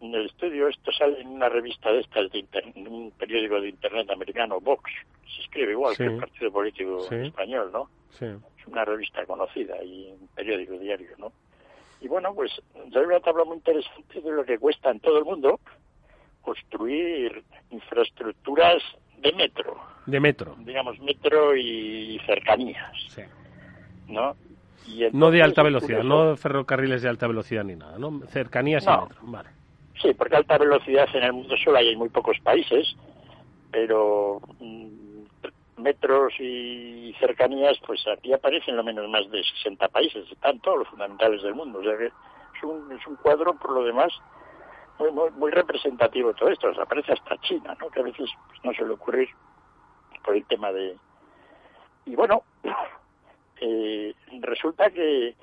[0.00, 3.70] En el estudio, esto sale en una revista de estas, de en un periódico de
[3.70, 4.90] internet americano, Vox.
[5.34, 7.88] Se escribe igual que el partido político español, ¿no?
[8.10, 8.26] Sí
[8.66, 11.32] una revista conocida y un periódico diario, ¿no?
[12.00, 15.24] Y bueno, pues hay una tabla muy interesante de lo que cuesta en todo el
[15.24, 15.60] mundo
[16.42, 18.82] construir infraestructuras
[19.24, 19.76] de metro.
[20.06, 20.54] De metro.
[20.58, 22.92] Digamos, metro y cercanías.
[23.08, 23.22] Sí.
[24.06, 24.36] ¿No?
[25.12, 28.20] no de alta velocidad, no ferrocarriles de alta velocidad ni nada, ¿no?
[28.28, 29.48] Cercanías y metro, vale.
[30.00, 32.94] Sí, porque alta velocidad en el mundo solo hay en muy pocos países,
[33.70, 34.88] pero mm,
[35.78, 40.88] metros y cercanías, pues aquí aparecen lo menos más de 60 países, están todos los
[40.88, 41.78] fundamentales del mundo.
[41.78, 44.12] O sea que es un, es un cuadro, por lo demás,
[44.98, 46.68] muy, muy, muy representativo todo esto.
[46.68, 47.88] O aparece hasta China, ¿no?
[47.88, 49.28] que a veces pues, no suele ocurrir
[50.24, 50.96] por el tema de...
[52.06, 52.42] Y bueno,
[53.60, 55.34] eh, resulta que,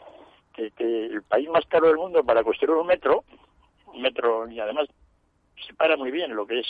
[0.54, 3.24] que, que el país más caro del mundo para construir un metro,
[3.88, 4.88] un metro y además
[5.68, 6.68] separa muy bien lo que es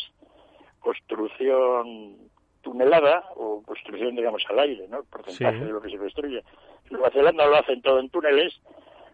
[0.79, 2.17] construcción
[2.61, 4.99] tunelada o construcción, digamos, al aire, ¿no?
[4.99, 6.43] El porcentaje de lo que se construye.
[6.89, 8.59] Nueva Zelanda lo hacen todo en túneles,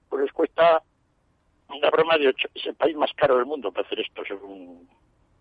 [0.09, 0.81] pues les cuesta
[1.69, 2.47] una broma de ocho.
[2.53, 4.87] Es el país más caro del mundo para hacer esto, según.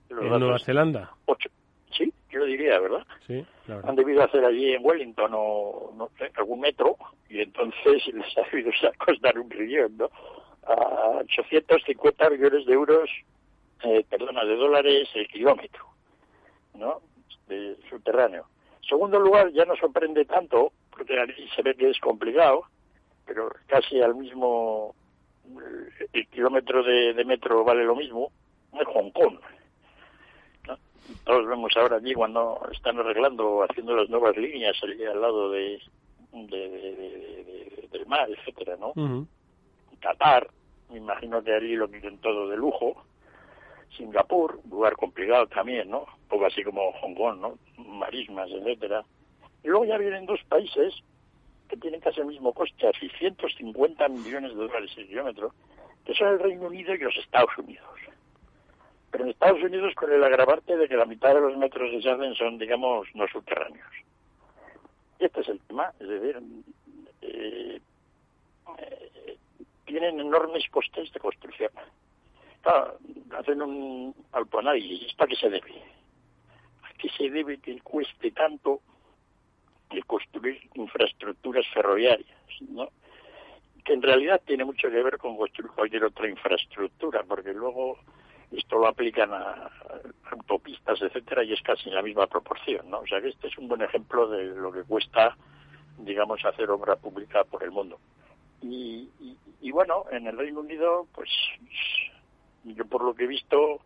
[0.09, 1.12] ¿En Nueva Zelanda?
[1.27, 1.51] Ocho.
[1.97, 3.07] Sí, yo diría, ¿verdad?
[3.27, 6.97] Sí, Han debido hacer allí en Wellington o no sé, algún metro
[7.29, 10.11] y entonces les ha debido costar un rillón, ¿no?
[10.66, 13.09] A 850 millones de euros,
[13.85, 15.87] eh, perdona, de dólares el kilómetro,
[16.74, 17.01] ¿no?
[17.47, 18.47] de subterráneo.
[18.89, 22.64] segundo lugar, ya no sorprende tanto, porque ahí se ve que es complicado,
[23.24, 24.95] pero casi al mismo
[26.12, 28.30] el kilómetro de, metro vale lo mismo,
[28.72, 29.38] es Hong Kong.
[31.24, 35.80] Todos vemos ahora allí cuando están arreglando, haciendo las nuevas líneas allí al lado de,
[36.32, 38.92] del mar, etcétera, ¿no?
[40.01, 40.49] Qatar,
[40.90, 43.05] me imagino que allí lo quieren todo de lujo.
[43.97, 46.01] Singapur, lugar complicado también, ¿no?
[46.01, 47.59] un poco así como Hong Kong, ¿no?
[47.78, 49.05] Marismas, etcétera.
[49.62, 50.92] Y luego ya vienen dos países
[51.69, 55.53] que tienen casi el mismo coste, a 650 millones de dólares el kilómetro,
[56.05, 57.87] que son el Reino Unido y los Estados Unidos.
[59.11, 62.11] Pero en Estados Unidos con el agravante de que la mitad de los metros se
[62.11, 63.89] hacen son, digamos, no subterráneos.
[65.19, 66.39] Este es el tema, es decir,
[67.23, 67.81] eh,
[68.79, 69.37] eh,
[69.87, 71.71] tienen enormes costes de construcción.
[73.31, 75.73] Hacen un alpoanálisis, ¿y esto a qué se debe?
[76.83, 78.81] ¿A qué se debe que cueste tanto
[79.91, 82.37] el construir infraestructuras ferroviarias?
[82.68, 82.89] ¿no?
[83.87, 87.97] que en realidad tiene mucho que ver con construir cualquier otra infraestructura, porque luego
[88.51, 89.70] esto lo aplican a,
[90.32, 92.99] autopistas, etcétera, y es casi la misma proporción, ¿no?
[92.99, 95.37] O sea que este es un buen ejemplo de lo que cuesta,
[95.99, 97.99] digamos, hacer obra pública por el mundo.
[98.61, 99.09] Y,
[99.61, 101.30] y, bueno, en el Reino Unido, pues
[102.64, 103.80] yo por lo que he visto,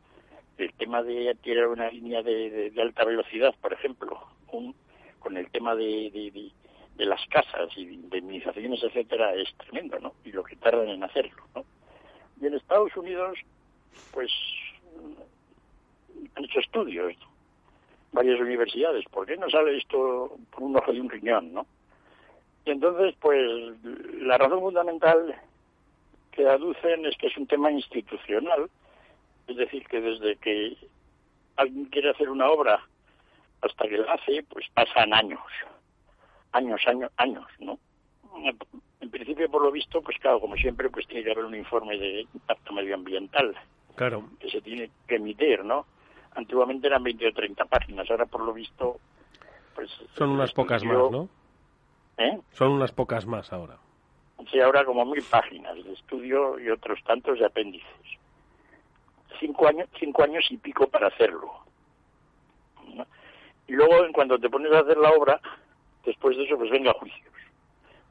[0.57, 4.19] el tema de tirar una línea de, alta velocidad, por ejemplo,
[5.21, 6.11] con el tema de,
[6.97, 10.15] de las casas y de indemnizaciones, etcétera, es tremendo, ¿no?
[10.25, 11.65] Y lo que tardan en hacerlo, ¿no?
[12.41, 13.39] Y en Estados Unidos,
[14.13, 14.31] pues,
[16.35, 17.15] han hecho estudios,
[18.13, 19.05] varias universidades.
[19.11, 21.67] ¿Por qué no sale esto por un ojo de un riñón, no?
[22.65, 23.41] Y entonces, pues,
[24.21, 25.35] la razón fundamental
[26.33, 28.69] que aducen es que es un tema institucional,
[29.47, 30.77] es decir, que desde que
[31.57, 32.87] alguien quiere hacer una obra
[33.63, 35.41] hasta que la hace, pues pasan años
[36.53, 37.79] años, años, años, ¿no?
[39.01, 41.97] En principio, por lo visto, pues claro, como siempre, pues tiene que haber un informe
[41.99, 43.57] de impacto medioambiental.
[43.97, 44.25] Claro.
[44.39, 45.87] Que se tiene que emitir, ¿no?
[46.35, 49.01] Antiguamente eran 20 o 30 páginas, ahora por lo visto,
[49.75, 49.91] pues...
[50.17, 51.29] Son unas pocas más, ¿no?
[52.19, 52.39] ¿Eh?
[52.53, 53.79] Son unas pocas más ahora.
[54.51, 57.89] Sí, ahora como mil páginas de estudio y otros tantos de apéndices.
[59.39, 61.51] Cinco años, cinco años y pico para hacerlo.
[63.71, 65.41] Y luego, en cuanto te pones a hacer la obra,
[66.05, 67.33] después de eso pues venga juicios.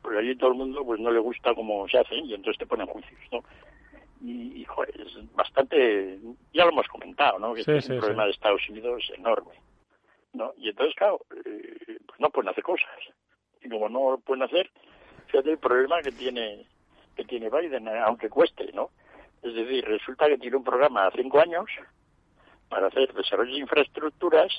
[0.02, 2.66] Porque allí todo el mundo pues no le gusta cómo se hacen y entonces te
[2.66, 3.44] ponen juicios, ¿no?
[4.22, 6.18] Y, joder, es bastante,
[6.54, 7.54] ya lo hemos comentado, ¿no?
[7.54, 9.52] Que es un problema de Estados Unidos enorme,
[10.32, 10.54] ¿no?
[10.58, 12.88] Y entonces, claro, eh, pues no pueden hacer cosas.
[13.62, 14.72] Y como no lo pueden hacer,
[15.28, 16.66] fíjate el problema que tiene
[17.18, 18.92] que tiene Biden, aunque cueste, ¿no?
[19.44, 21.66] Es decir, resulta que tiene un programa a cinco años
[22.70, 24.54] para hacer desarrollo de infraestructuras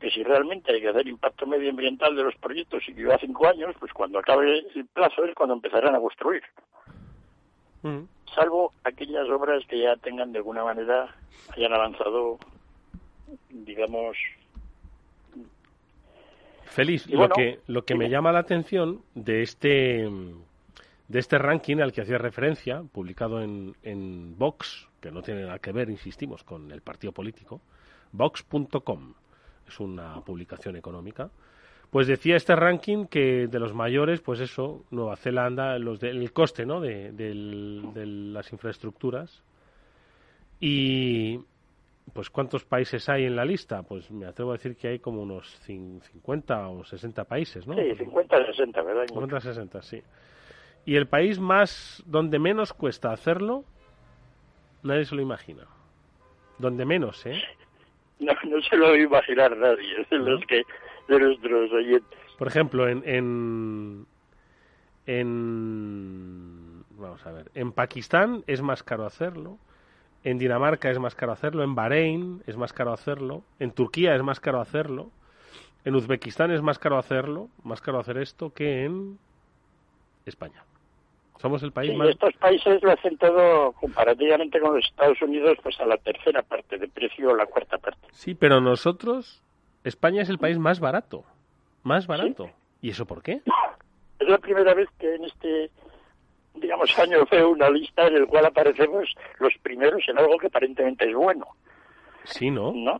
[0.00, 3.48] que si realmente hay que hacer impacto medioambiental de los proyectos y que lleva cinco
[3.48, 6.42] años, pues cuando acabe el plazo es cuando empezarán a construir.
[7.82, 8.02] Mm.
[8.34, 11.14] Salvo aquellas obras que ya tengan de alguna manera,
[11.54, 12.38] hayan avanzado,
[13.48, 14.16] digamos...
[16.64, 20.10] Feliz, lo que, lo que me llama la atención de este,
[21.08, 25.58] de este ranking al que hacía referencia, publicado en, en Vox, que no tiene nada
[25.58, 27.62] que ver, insistimos, con el partido político,
[28.12, 29.14] vox.com
[29.66, 31.30] es una publicación económica,
[31.90, 36.32] pues decía este ranking que de los mayores, pues eso, Nueva Zelanda, los del el
[36.32, 36.80] coste ¿no?
[36.80, 37.12] de,
[38.32, 39.42] las infraestructuras.
[40.58, 41.38] Y
[42.12, 43.82] pues ¿cuántos países hay en la lista?
[43.82, 47.74] Pues me atrevo a decir que hay como unos 50 o 60 países, ¿no?
[47.74, 49.06] Sí, 50 o 60, ¿verdad?
[49.08, 50.02] 50 o 60, sí.
[50.84, 53.64] Y el país más, donde menos cuesta hacerlo,
[54.82, 55.66] nadie se lo imagina.
[56.58, 57.42] Donde menos, ¿eh?
[58.18, 60.62] No, no se lo va a imaginar nadie, de los que
[61.08, 62.18] de nuestros oyentes.
[62.38, 64.06] Por ejemplo, en, en,
[65.06, 69.58] en vamos a ver, en Pakistán es más caro hacerlo,
[70.24, 74.22] en Dinamarca es más caro hacerlo, en Bahrein es más caro hacerlo, en Turquía es
[74.22, 75.10] más caro hacerlo,
[75.84, 79.18] en Uzbekistán es más caro hacerlo, más caro hacer esto que en
[80.24, 80.65] España.
[81.38, 82.08] Somos el país más...
[82.08, 86.78] Estos países lo hacen todo comparativamente con los Estados Unidos, pues a la tercera parte
[86.78, 88.00] de precio o la cuarta parte.
[88.12, 89.42] Sí, pero nosotros,
[89.84, 91.24] España es el país más barato,
[91.82, 92.50] más barato.
[92.80, 93.42] ¿Y eso por qué?
[94.18, 95.70] Es la primera vez que en este,
[96.54, 101.06] digamos, año veo una lista en el cual aparecemos los primeros en algo que aparentemente
[101.06, 101.46] es bueno.
[102.24, 102.72] Sí, ¿no?
[102.72, 102.98] ¿No?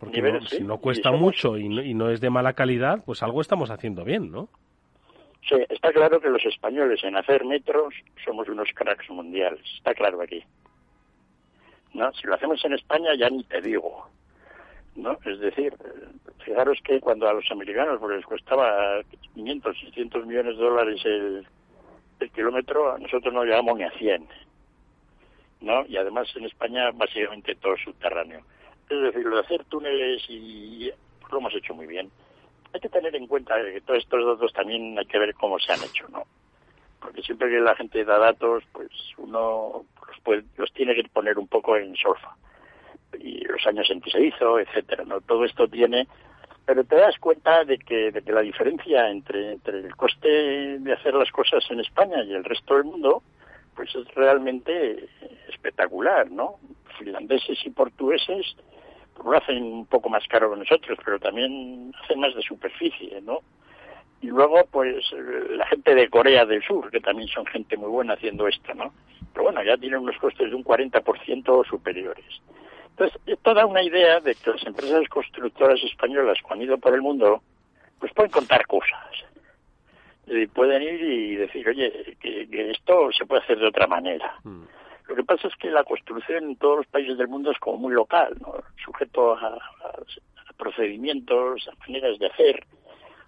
[0.00, 3.70] Porque si no cuesta mucho y y no es de mala calidad, pues algo estamos
[3.70, 4.48] haciendo bien, ¿no?
[5.48, 7.94] Sí, está claro que los españoles en hacer metros
[8.24, 10.42] somos unos cracks mundiales, está claro aquí.
[11.94, 12.12] ¿No?
[12.14, 14.08] Si lo hacemos en España ya ni te digo.
[14.96, 15.16] ¿No?
[15.24, 15.72] Es decir,
[16.44, 19.00] fijaros que cuando a los americanos pues, les costaba
[19.34, 21.46] 500, 600 millones de dólares el,
[22.18, 24.26] el kilómetro, a nosotros no llegamos ni a 100.
[25.60, 25.86] ¿No?
[25.86, 28.40] Y además en España básicamente todo subterráneo.
[28.90, 30.90] Es decir, lo de hacer túneles y
[31.20, 32.10] pues, lo hemos hecho muy bien
[32.76, 35.72] hay que tener en cuenta que todos estos datos también hay que ver cómo se
[35.72, 36.24] han hecho, ¿no?
[37.00, 41.38] Porque siempre que la gente da datos, pues uno los, puede, los tiene que poner
[41.38, 42.36] un poco en solfa.
[43.18, 45.20] Y los años en que se hizo, etcétera, ¿no?
[45.20, 46.06] Todo esto tiene
[46.66, 50.92] pero te das cuenta de que, de que la diferencia entre, entre el coste de
[50.92, 53.22] hacer las cosas en España y el resto del mundo,
[53.76, 55.08] pues es realmente
[55.48, 56.56] espectacular, ¿no?
[56.98, 58.56] Finlandeses y portugueses
[59.24, 63.40] lo hacen un poco más caro que nosotros, pero también hacen más de superficie, ¿no?
[64.22, 65.04] Y luego, pues,
[65.50, 68.92] la gente de Corea del Sur, que también son gente muy buena haciendo esto, ¿no?
[69.32, 72.24] Pero bueno, ya tienen unos costes de un 40% superiores.
[72.90, 76.94] Entonces, esto da una idea de que las empresas constructoras españolas, cuando han ido por
[76.94, 77.42] el mundo,
[77.98, 79.04] pues pueden contar cosas.
[80.26, 84.36] Y pueden ir y decir, oye, que, esto se puede hacer de otra manera.
[84.44, 84.62] Mm.
[85.08, 87.78] Lo que pasa es que la construcción en todos los países del mundo es como
[87.78, 88.54] muy local, ¿no?
[88.84, 89.58] sujeto a,
[90.56, 92.66] procedimientos, a maneras de hacer.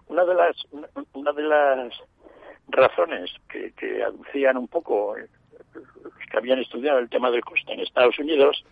[0.09, 0.57] Una de las,
[1.13, 1.95] una de las
[2.69, 5.15] razones que, que aducían un poco
[5.75, 8.65] los que habían estudiado el tema del coste en Estados Unidos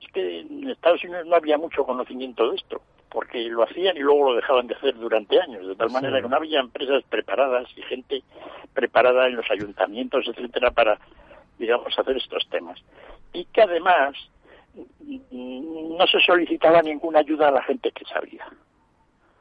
[0.00, 4.00] es que en Estados Unidos no había mucho conocimiento de esto, porque lo hacían y
[4.00, 7.68] luego lo dejaban de hacer durante años, de tal manera que no había empresas preparadas
[7.76, 8.22] y gente
[8.72, 10.98] preparada en los ayuntamientos, etcétera, para,
[11.60, 12.82] digamos, hacer estos temas.
[13.32, 14.16] Y que además
[15.30, 18.46] no se solicitaba ninguna ayuda a la gente que sabía.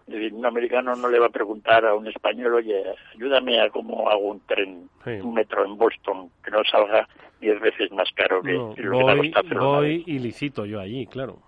[0.07, 2.83] un americano no le va a preguntar a un español, oye,
[3.15, 7.07] ayúdame a cómo hago un tren, un metro en Boston que no salga
[7.39, 11.39] diez veces más caro que, lo voy, que Voy y licito yo allí, claro.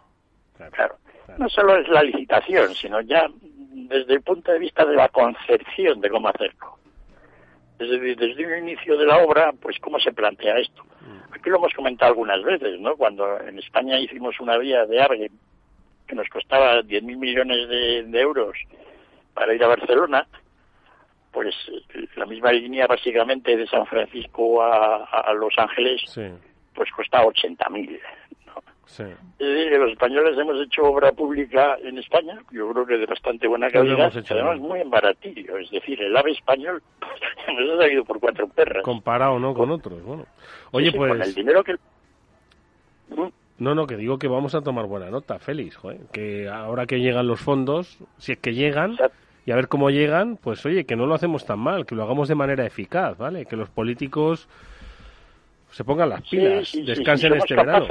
[0.71, 0.95] Claro.
[1.37, 5.99] No solo es la licitación, sino ya desde el punto de vista de la concepción
[5.99, 6.77] de cómo hacerlo.
[7.81, 10.83] Desde, desde un inicio de la obra, pues cómo se plantea esto.
[10.83, 11.33] Mm.
[11.33, 12.95] Aquí lo hemos comentado algunas veces, ¿no?
[12.95, 15.31] Cuando en España hicimos una vía de ARGE
[16.07, 18.57] que nos costaba 10.000 millones de euros
[19.33, 20.27] para ir a Barcelona,
[21.31, 21.55] pues
[22.15, 26.01] la misma línea básicamente de San Francisco a, Los Ángeles,
[26.73, 27.99] pues cuesta 80.000.
[28.91, 29.03] Sí.
[29.03, 33.05] Es decir, que los españoles hemos hecho obra pública en España, yo creo que de
[33.05, 35.57] bastante buena calidad, además muy baratillo.
[35.57, 36.83] Es decir, el ave español
[37.57, 38.83] nos ha salido por cuatro perras.
[38.83, 39.53] Comparado, ¿no?
[39.53, 40.25] Con otros, bueno.
[40.71, 41.09] Oye, pues...
[41.09, 41.75] Con el dinero que...
[43.15, 43.27] ¿Mm?
[43.59, 45.79] No, no, que digo que vamos a tomar buena nota, Félix,
[46.11, 48.97] que ahora que llegan los fondos, si es que llegan,
[49.45, 52.03] y a ver cómo llegan, pues oye, que no lo hacemos tan mal, que lo
[52.03, 53.45] hagamos de manera eficaz, ¿vale?
[53.45, 54.49] Que los políticos
[55.69, 57.87] se pongan las pilas, descansen este verano.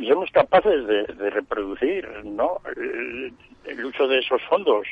[0.00, 2.62] Si somos capaces de, reproducir ¿no?
[2.74, 4.86] el, uso de esos fondos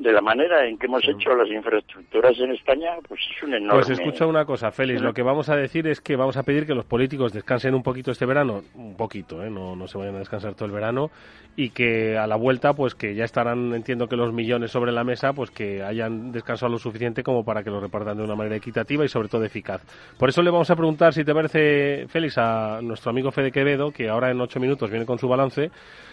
[0.00, 3.82] de la manera en que hemos hecho las infraestructuras en España, pues es un enorme...
[3.82, 6.66] Pues escucha una cosa, Félix, lo que vamos a decir es que vamos a pedir
[6.66, 9.50] que los políticos descansen un poquito este verano, un poquito, ¿eh?
[9.50, 11.10] no, no se vayan a descansar todo el verano,
[11.54, 15.04] y que a la vuelta, pues que ya estarán, entiendo que los millones sobre la
[15.04, 18.56] mesa, pues que hayan descansado lo suficiente como para que lo repartan de una manera
[18.56, 19.82] equitativa y sobre todo eficaz.
[20.18, 23.90] Por eso le vamos a preguntar, si te parece, Félix, a nuestro amigo Fede Quevedo,
[23.90, 25.70] que ahora en ocho minutos viene con su balance,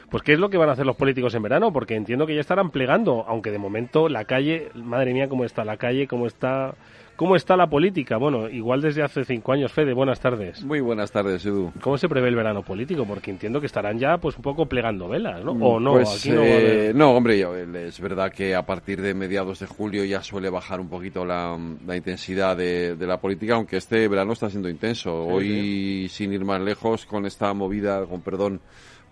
[0.10, 2.36] pues qué es lo que van a hacer los políticos en verano, porque entiendo que
[2.36, 6.28] ya estarán plegando, aunque de momento la calle, madre mía, cómo está la calle, cómo
[6.28, 6.76] está
[7.18, 8.18] ¿Cómo está la política?
[8.18, 10.64] Bueno, igual desde hace cinco años, Fede, buenas tardes.
[10.64, 11.72] Muy buenas tardes, Edu.
[11.82, 13.06] ¿Cómo se prevé el verano político?
[13.08, 15.54] Porque entiendo que estarán ya pues un poco plegando velas, ¿no?
[15.54, 15.94] ¿O no?
[15.94, 17.44] Pues, Aquí no, eh, no, hombre,
[17.88, 21.58] es verdad que a partir de mediados de julio ya suele bajar un poquito la,
[21.96, 25.12] intensidad de, la política, aunque este verano está siendo intenso.
[25.12, 28.62] Hoy, sin ir más lejos, con esta movida, con perdón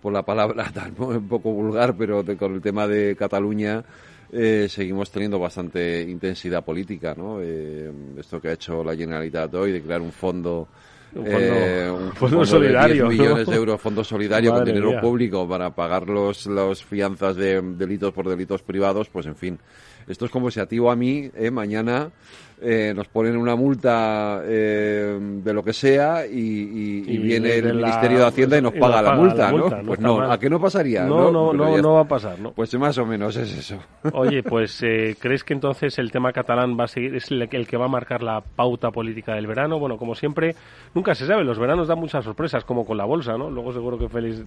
[0.00, 3.84] por la palabra tan un poco vulgar, pero con el tema de Cataluña,
[4.32, 7.38] eh, seguimos teniendo bastante intensidad política, ¿no?
[7.40, 10.68] Eh, esto que ha hecho la Generalitat hoy de crear un fondo
[11.14, 13.08] un fondo, eh, solidario.
[13.08, 17.60] De millones de euros, fondo solidario con dinero público para pagar los, los fianzas de
[17.62, 19.58] delitos por delitos privados, pues en fin.
[20.06, 22.10] Esto es como si a ti o a mí, eh, mañana
[22.58, 28.24] eh, nos ponen una multa eh, de lo que sea y, viene el Ministerio de
[28.24, 29.68] Hacienda y nos paga, la, multa, ¿no?
[29.84, 31.04] pues no, ¿a qué no pasaría?
[31.04, 32.52] No, no, no, no, va a pasar, ¿no?
[32.52, 33.78] Pues más o menos es eso.
[34.12, 37.76] Oye, pues eh, ¿crees que entonces el tema catalán va a seguir, es el, que
[37.76, 39.78] va a marcar la pauta política del verano?
[39.78, 40.54] Bueno, como siempre,
[40.94, 43.50] nunca se sabe, los veranos dan muchas sorpresas, como con la bolsa, ¿no?
[43.50, 44.44] Luego seguro que Félix...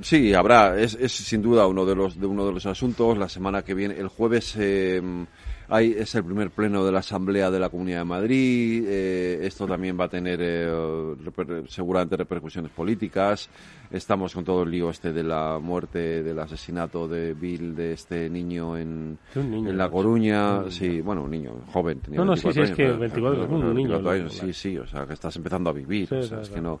[0.00, 3.16] sí, habrá, es, es, sin duda uno de los, de uno de los asuntos.
[3.16, 4.58] La semana que viene, el jueves...
[5.70, 8.84] Eh, es el primer pleno de la Asamblea de la Comunidad de Madrid.
[8.86, 13.48] Eh, esto también va a tener eh, seguramente repercusiones políticas.
[13.90, 18.28] Estamos con todo el lío este de la muerte, del asesinato de Bill, de este
[18.28, 20.70] niño en, en La Coruña.
[20.70, 22.00] Sí, bueno, un niño joven.
[22.00, 24.28] Tenía no, no, sí, sí, es que 24, un niño.
[24.28, 26.12] Sí, sí, o sea, que estás empezando a vivir.
[26.12, 26.80] o sea, es que no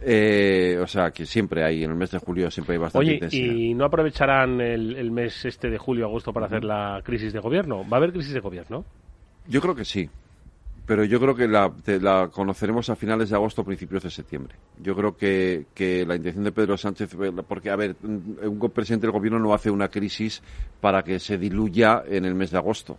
[0.00, 3.36] eh, o sea, que siempre hay, en el mes de julio siempre hay bastante Oye,
[3.36, 7.88] ¿y no aprovecharán el, mes este de julio-agosto para hacer la crisis de gobierno?
[7.88, 8.84] ¿Va a haber crisis de gobierno?
[9.46, 10.08] Yo creo que sí.
[10.86, 14.10] pero yo creo que la, te- la conoceremos a finales de agosto o principios de
[14.10, 14.54] septiembre.
[14.82, 18.70] Yo creo que, que la intención de Pedro Sánchez, eh, porque, a ver, un un
[18.70, 20.42] presidente del gobierno no hace una crisis
[20.80, 22.98] para que se diluya en el mes de agosto.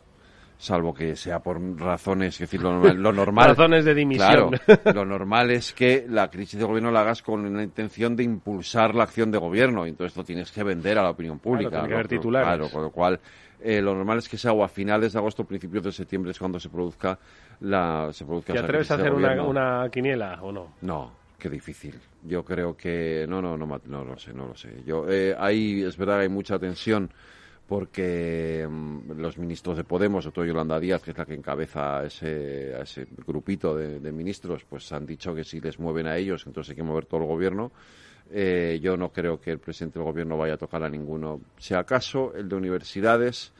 [0.58, 2.98] Salvo que sea por razones, es decir, lo normal.
[2.98, 4.52] Lo normal Razones de dimisión.
[4.52, 8.24] Claro, lo normal es que la crisis de gobierno la hagas con la intención de
[8.24, 9.86] impulsar la acción de gobierno.
[9.86, 11.70] y Entonces lo tienes que vender a la opinión pública.
[11.70, 12.48] tiene que haber titulares.
[12.48, 13.20] Claro, con lo cual
[13.62, 16.32] eh, lo normal es que sea o a finales de agosto o principios de septiembre
[16.32, 17.18] es cuando se produzca
[17.62, 20.74] la se produzca ¿Te atreves a hacer una, una quiniela o no?
[20.82, 22.00] No, qué difícil.
[22.24, 24.84] Yo creo que no, no, no, no lo sé, no lo sé.
[24.86, 27.10] Yo eh, ahí es verdad que hay mucha tensión
[27.68, 32.00] porque mm, los ministros de Podemos, sobre todo Yolanda Díaz, que es la que encabeza
[32.00, 36.08] a ese, a ese grupito de, de ministros, pues han dicho que si les mueven
[36.08, 37.72] a ellos, entonces hay que mover todo el gobierno.
[38.32, 41.42] Eh, yo no creo que el presidente del gobierno vaya a tocar a ninguno.
[41.58, 43.54] Si acaso el de universidades,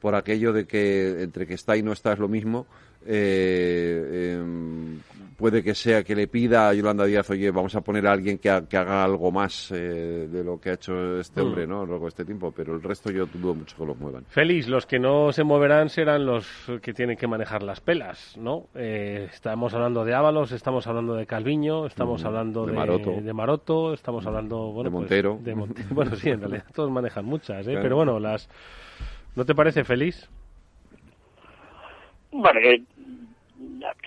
[0.00, 2.66] por aquello de que entre que está y no está es lo mismo,
[3.06, 5.02] eh, em,
[5.36, 8.38] puede que sea que le pida a Yolanda Díaz, oye, vamos a poner a alguien
[8.38, 11.46] que, ha- que haga algo más eh, de lo que ha hecho este Mm.
[11.46, 11.84] hombre, ¿no?
[11.86, 14.24] Lo largo de este tiempo, pero el resto yo dudo mucho que los muevan.
[14.26, 16.46] Félix, los que no se moverán serán los
[16.82, 18.66] que tienen que manejar las pelas, ¿no?
[18.74, 23.20] Eh, estamos hablando de Ábalos, estamos hablando de Calviño, estamos Ujú, hablando de de, Maroto.
[23.20, 25.38] de Maroto, estamos hablando bueno, De pues, Montero.
[25.40, 25.54] de
[25.94, 27.70] bueno, sí, en realidad todos manejan muchas, ¿eh?
[27.70, 27.82] Claro.
[27.82, 28.48] Pero bueno, las
[29.36, 30.28] ¿no te parece Félix?
[32.40, 32.80] Bueno, eh,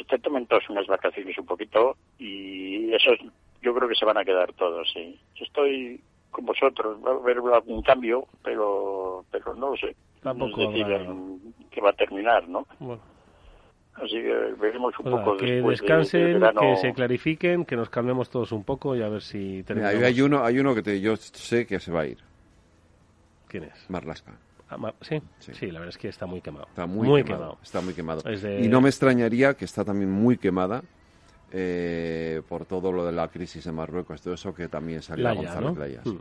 [0.07, 3.19] te tomen todos unas vacaciones un poquito y esos
[3.61, 5.19] yo creo que se van a quedar todos, sí.
[5.35, 6.01] Yo estoy
[6.31, 9.95] con vosotros, va a haber algún cambio, pero pero no lo sé.
[10.21, 12.65] Tampoco es decir, habrá- en- que va a terminar, ¿no?
[12.79, 13.01] Bueno,
[13.95, 16.61] Así que veremos un nada, poco que después de- descansen, del verano.
[16.61, 20.03] que se clarifiquen, que nos calmemos todos un poco y a ver si Mira, terminamos.
[20.03, 22.17] hay uno, hay uno que te, yo sé que se va a ir,
[23.49, 23.89] ¿Quién es?
[23.89, 24.31] Marlasca.
[24.71, 25.21] Ah, ¿Sí?
[25.39, 25.67] ¿Sí?
[25.67, 26.67] la verdad es que está muy quemado.
[26.69, 27.57] Está muy, quemado, quemado.
[27.61, 28.21] Está muy quemado.
[28.21, 30.81] De- Y no me extrañaría que está también muy quemada
[31.51, 35.33] eh, por todo lo de la crisis de Marruecos, todo eso que también salió a
[35.33, 36.11] Laya, Gonzalo ¿no?
[36.13, 36.19] Mm.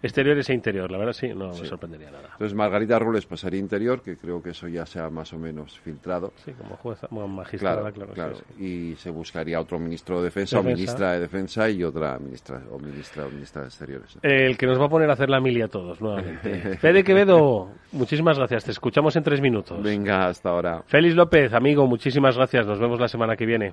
[0.00, 1.62] Exteriores e interior, la verdad sí, no Sí.
[1.62, 2.28] me sorprendería nada.
[2.32, 5.78] Entonces Margarita Rules pasaría interior, que creo que eso ya se ha más o menos
[5.80, 6.32] filtrado.
[6.44, 8.12] Sí, como jueza, como magistrada, Claro, claro.
[8.14, 8.34] claro.
[8.56, 10.76] sí, Y se buscaría otro ministro de defensa, o Defensa.
[10.76, 14.18] ministra de defensa y otra ministra o ministra o ministra de exteriores.
[14.22, 16.76] El que nos va a poner a hacer la mili a todos, nuevamente.
[16.78, 18.64] Fede Quevedo, muchísimas gracias.
[18.64, 19.82] Te escuchamos en tres minutos.
[19.82, 20.82] Venga, hasta ahora.
[20.86, 22.66] Félix López, amigo, muchísimas gracias.
[22.66, 23.72] Nos vemos la semana que viene.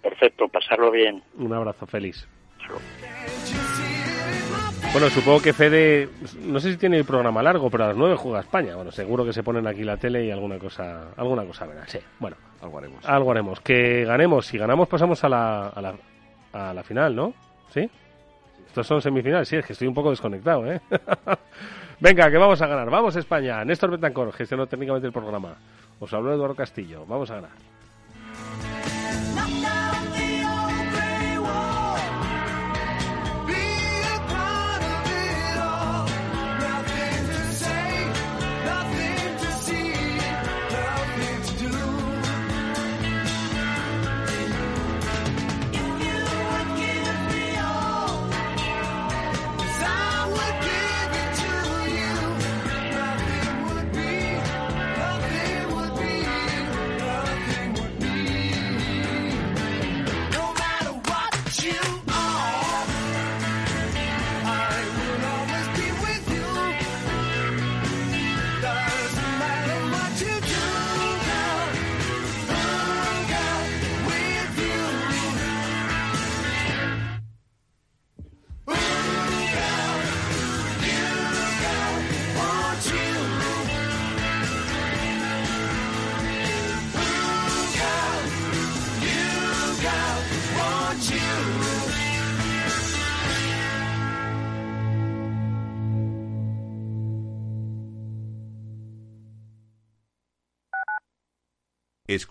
[0.00, 1.22] Perfecto, pasarlo bien.
[1.38, 2.28] Un abrazo, Félix.
[4.94, 6.08] Bueno, supongo que Fede,
[6.44, 8.76] no sé si tiene el programa largo, pero a las nueve juega España.
[8.76, 11.84] Bueno, seguro que se ponen aquí la tele y alguna cosa, alguna cosa verá.
[11.88, 13.04] Sí, bueno, Algo haremos.
[13.04, 13.60] algo haremos.
[13.60, 14.46] Que ganemos.
[14.46, 15.94] Si ganamos, pasamos a la, a la,
[16.52, 17.34] a la final, ¿no?
[17.70, 17.90] ¿Sí?
[18.68, 19.48] Estos son semifinales.
[19.48, 20.80] Sí, es que estoy un poco desconectado, ¿eh?
[22.00, 22.88] Venga, que vamos a ganar.
[22.88, 23.64] Vamos, España.
[23.64, 25.56] Néstor Betancor gestionó técnicamente el programa.
[25.98, 27.04] Os habló Eduardo Castillo.
[27.04, 27.50] Vamos a ganar.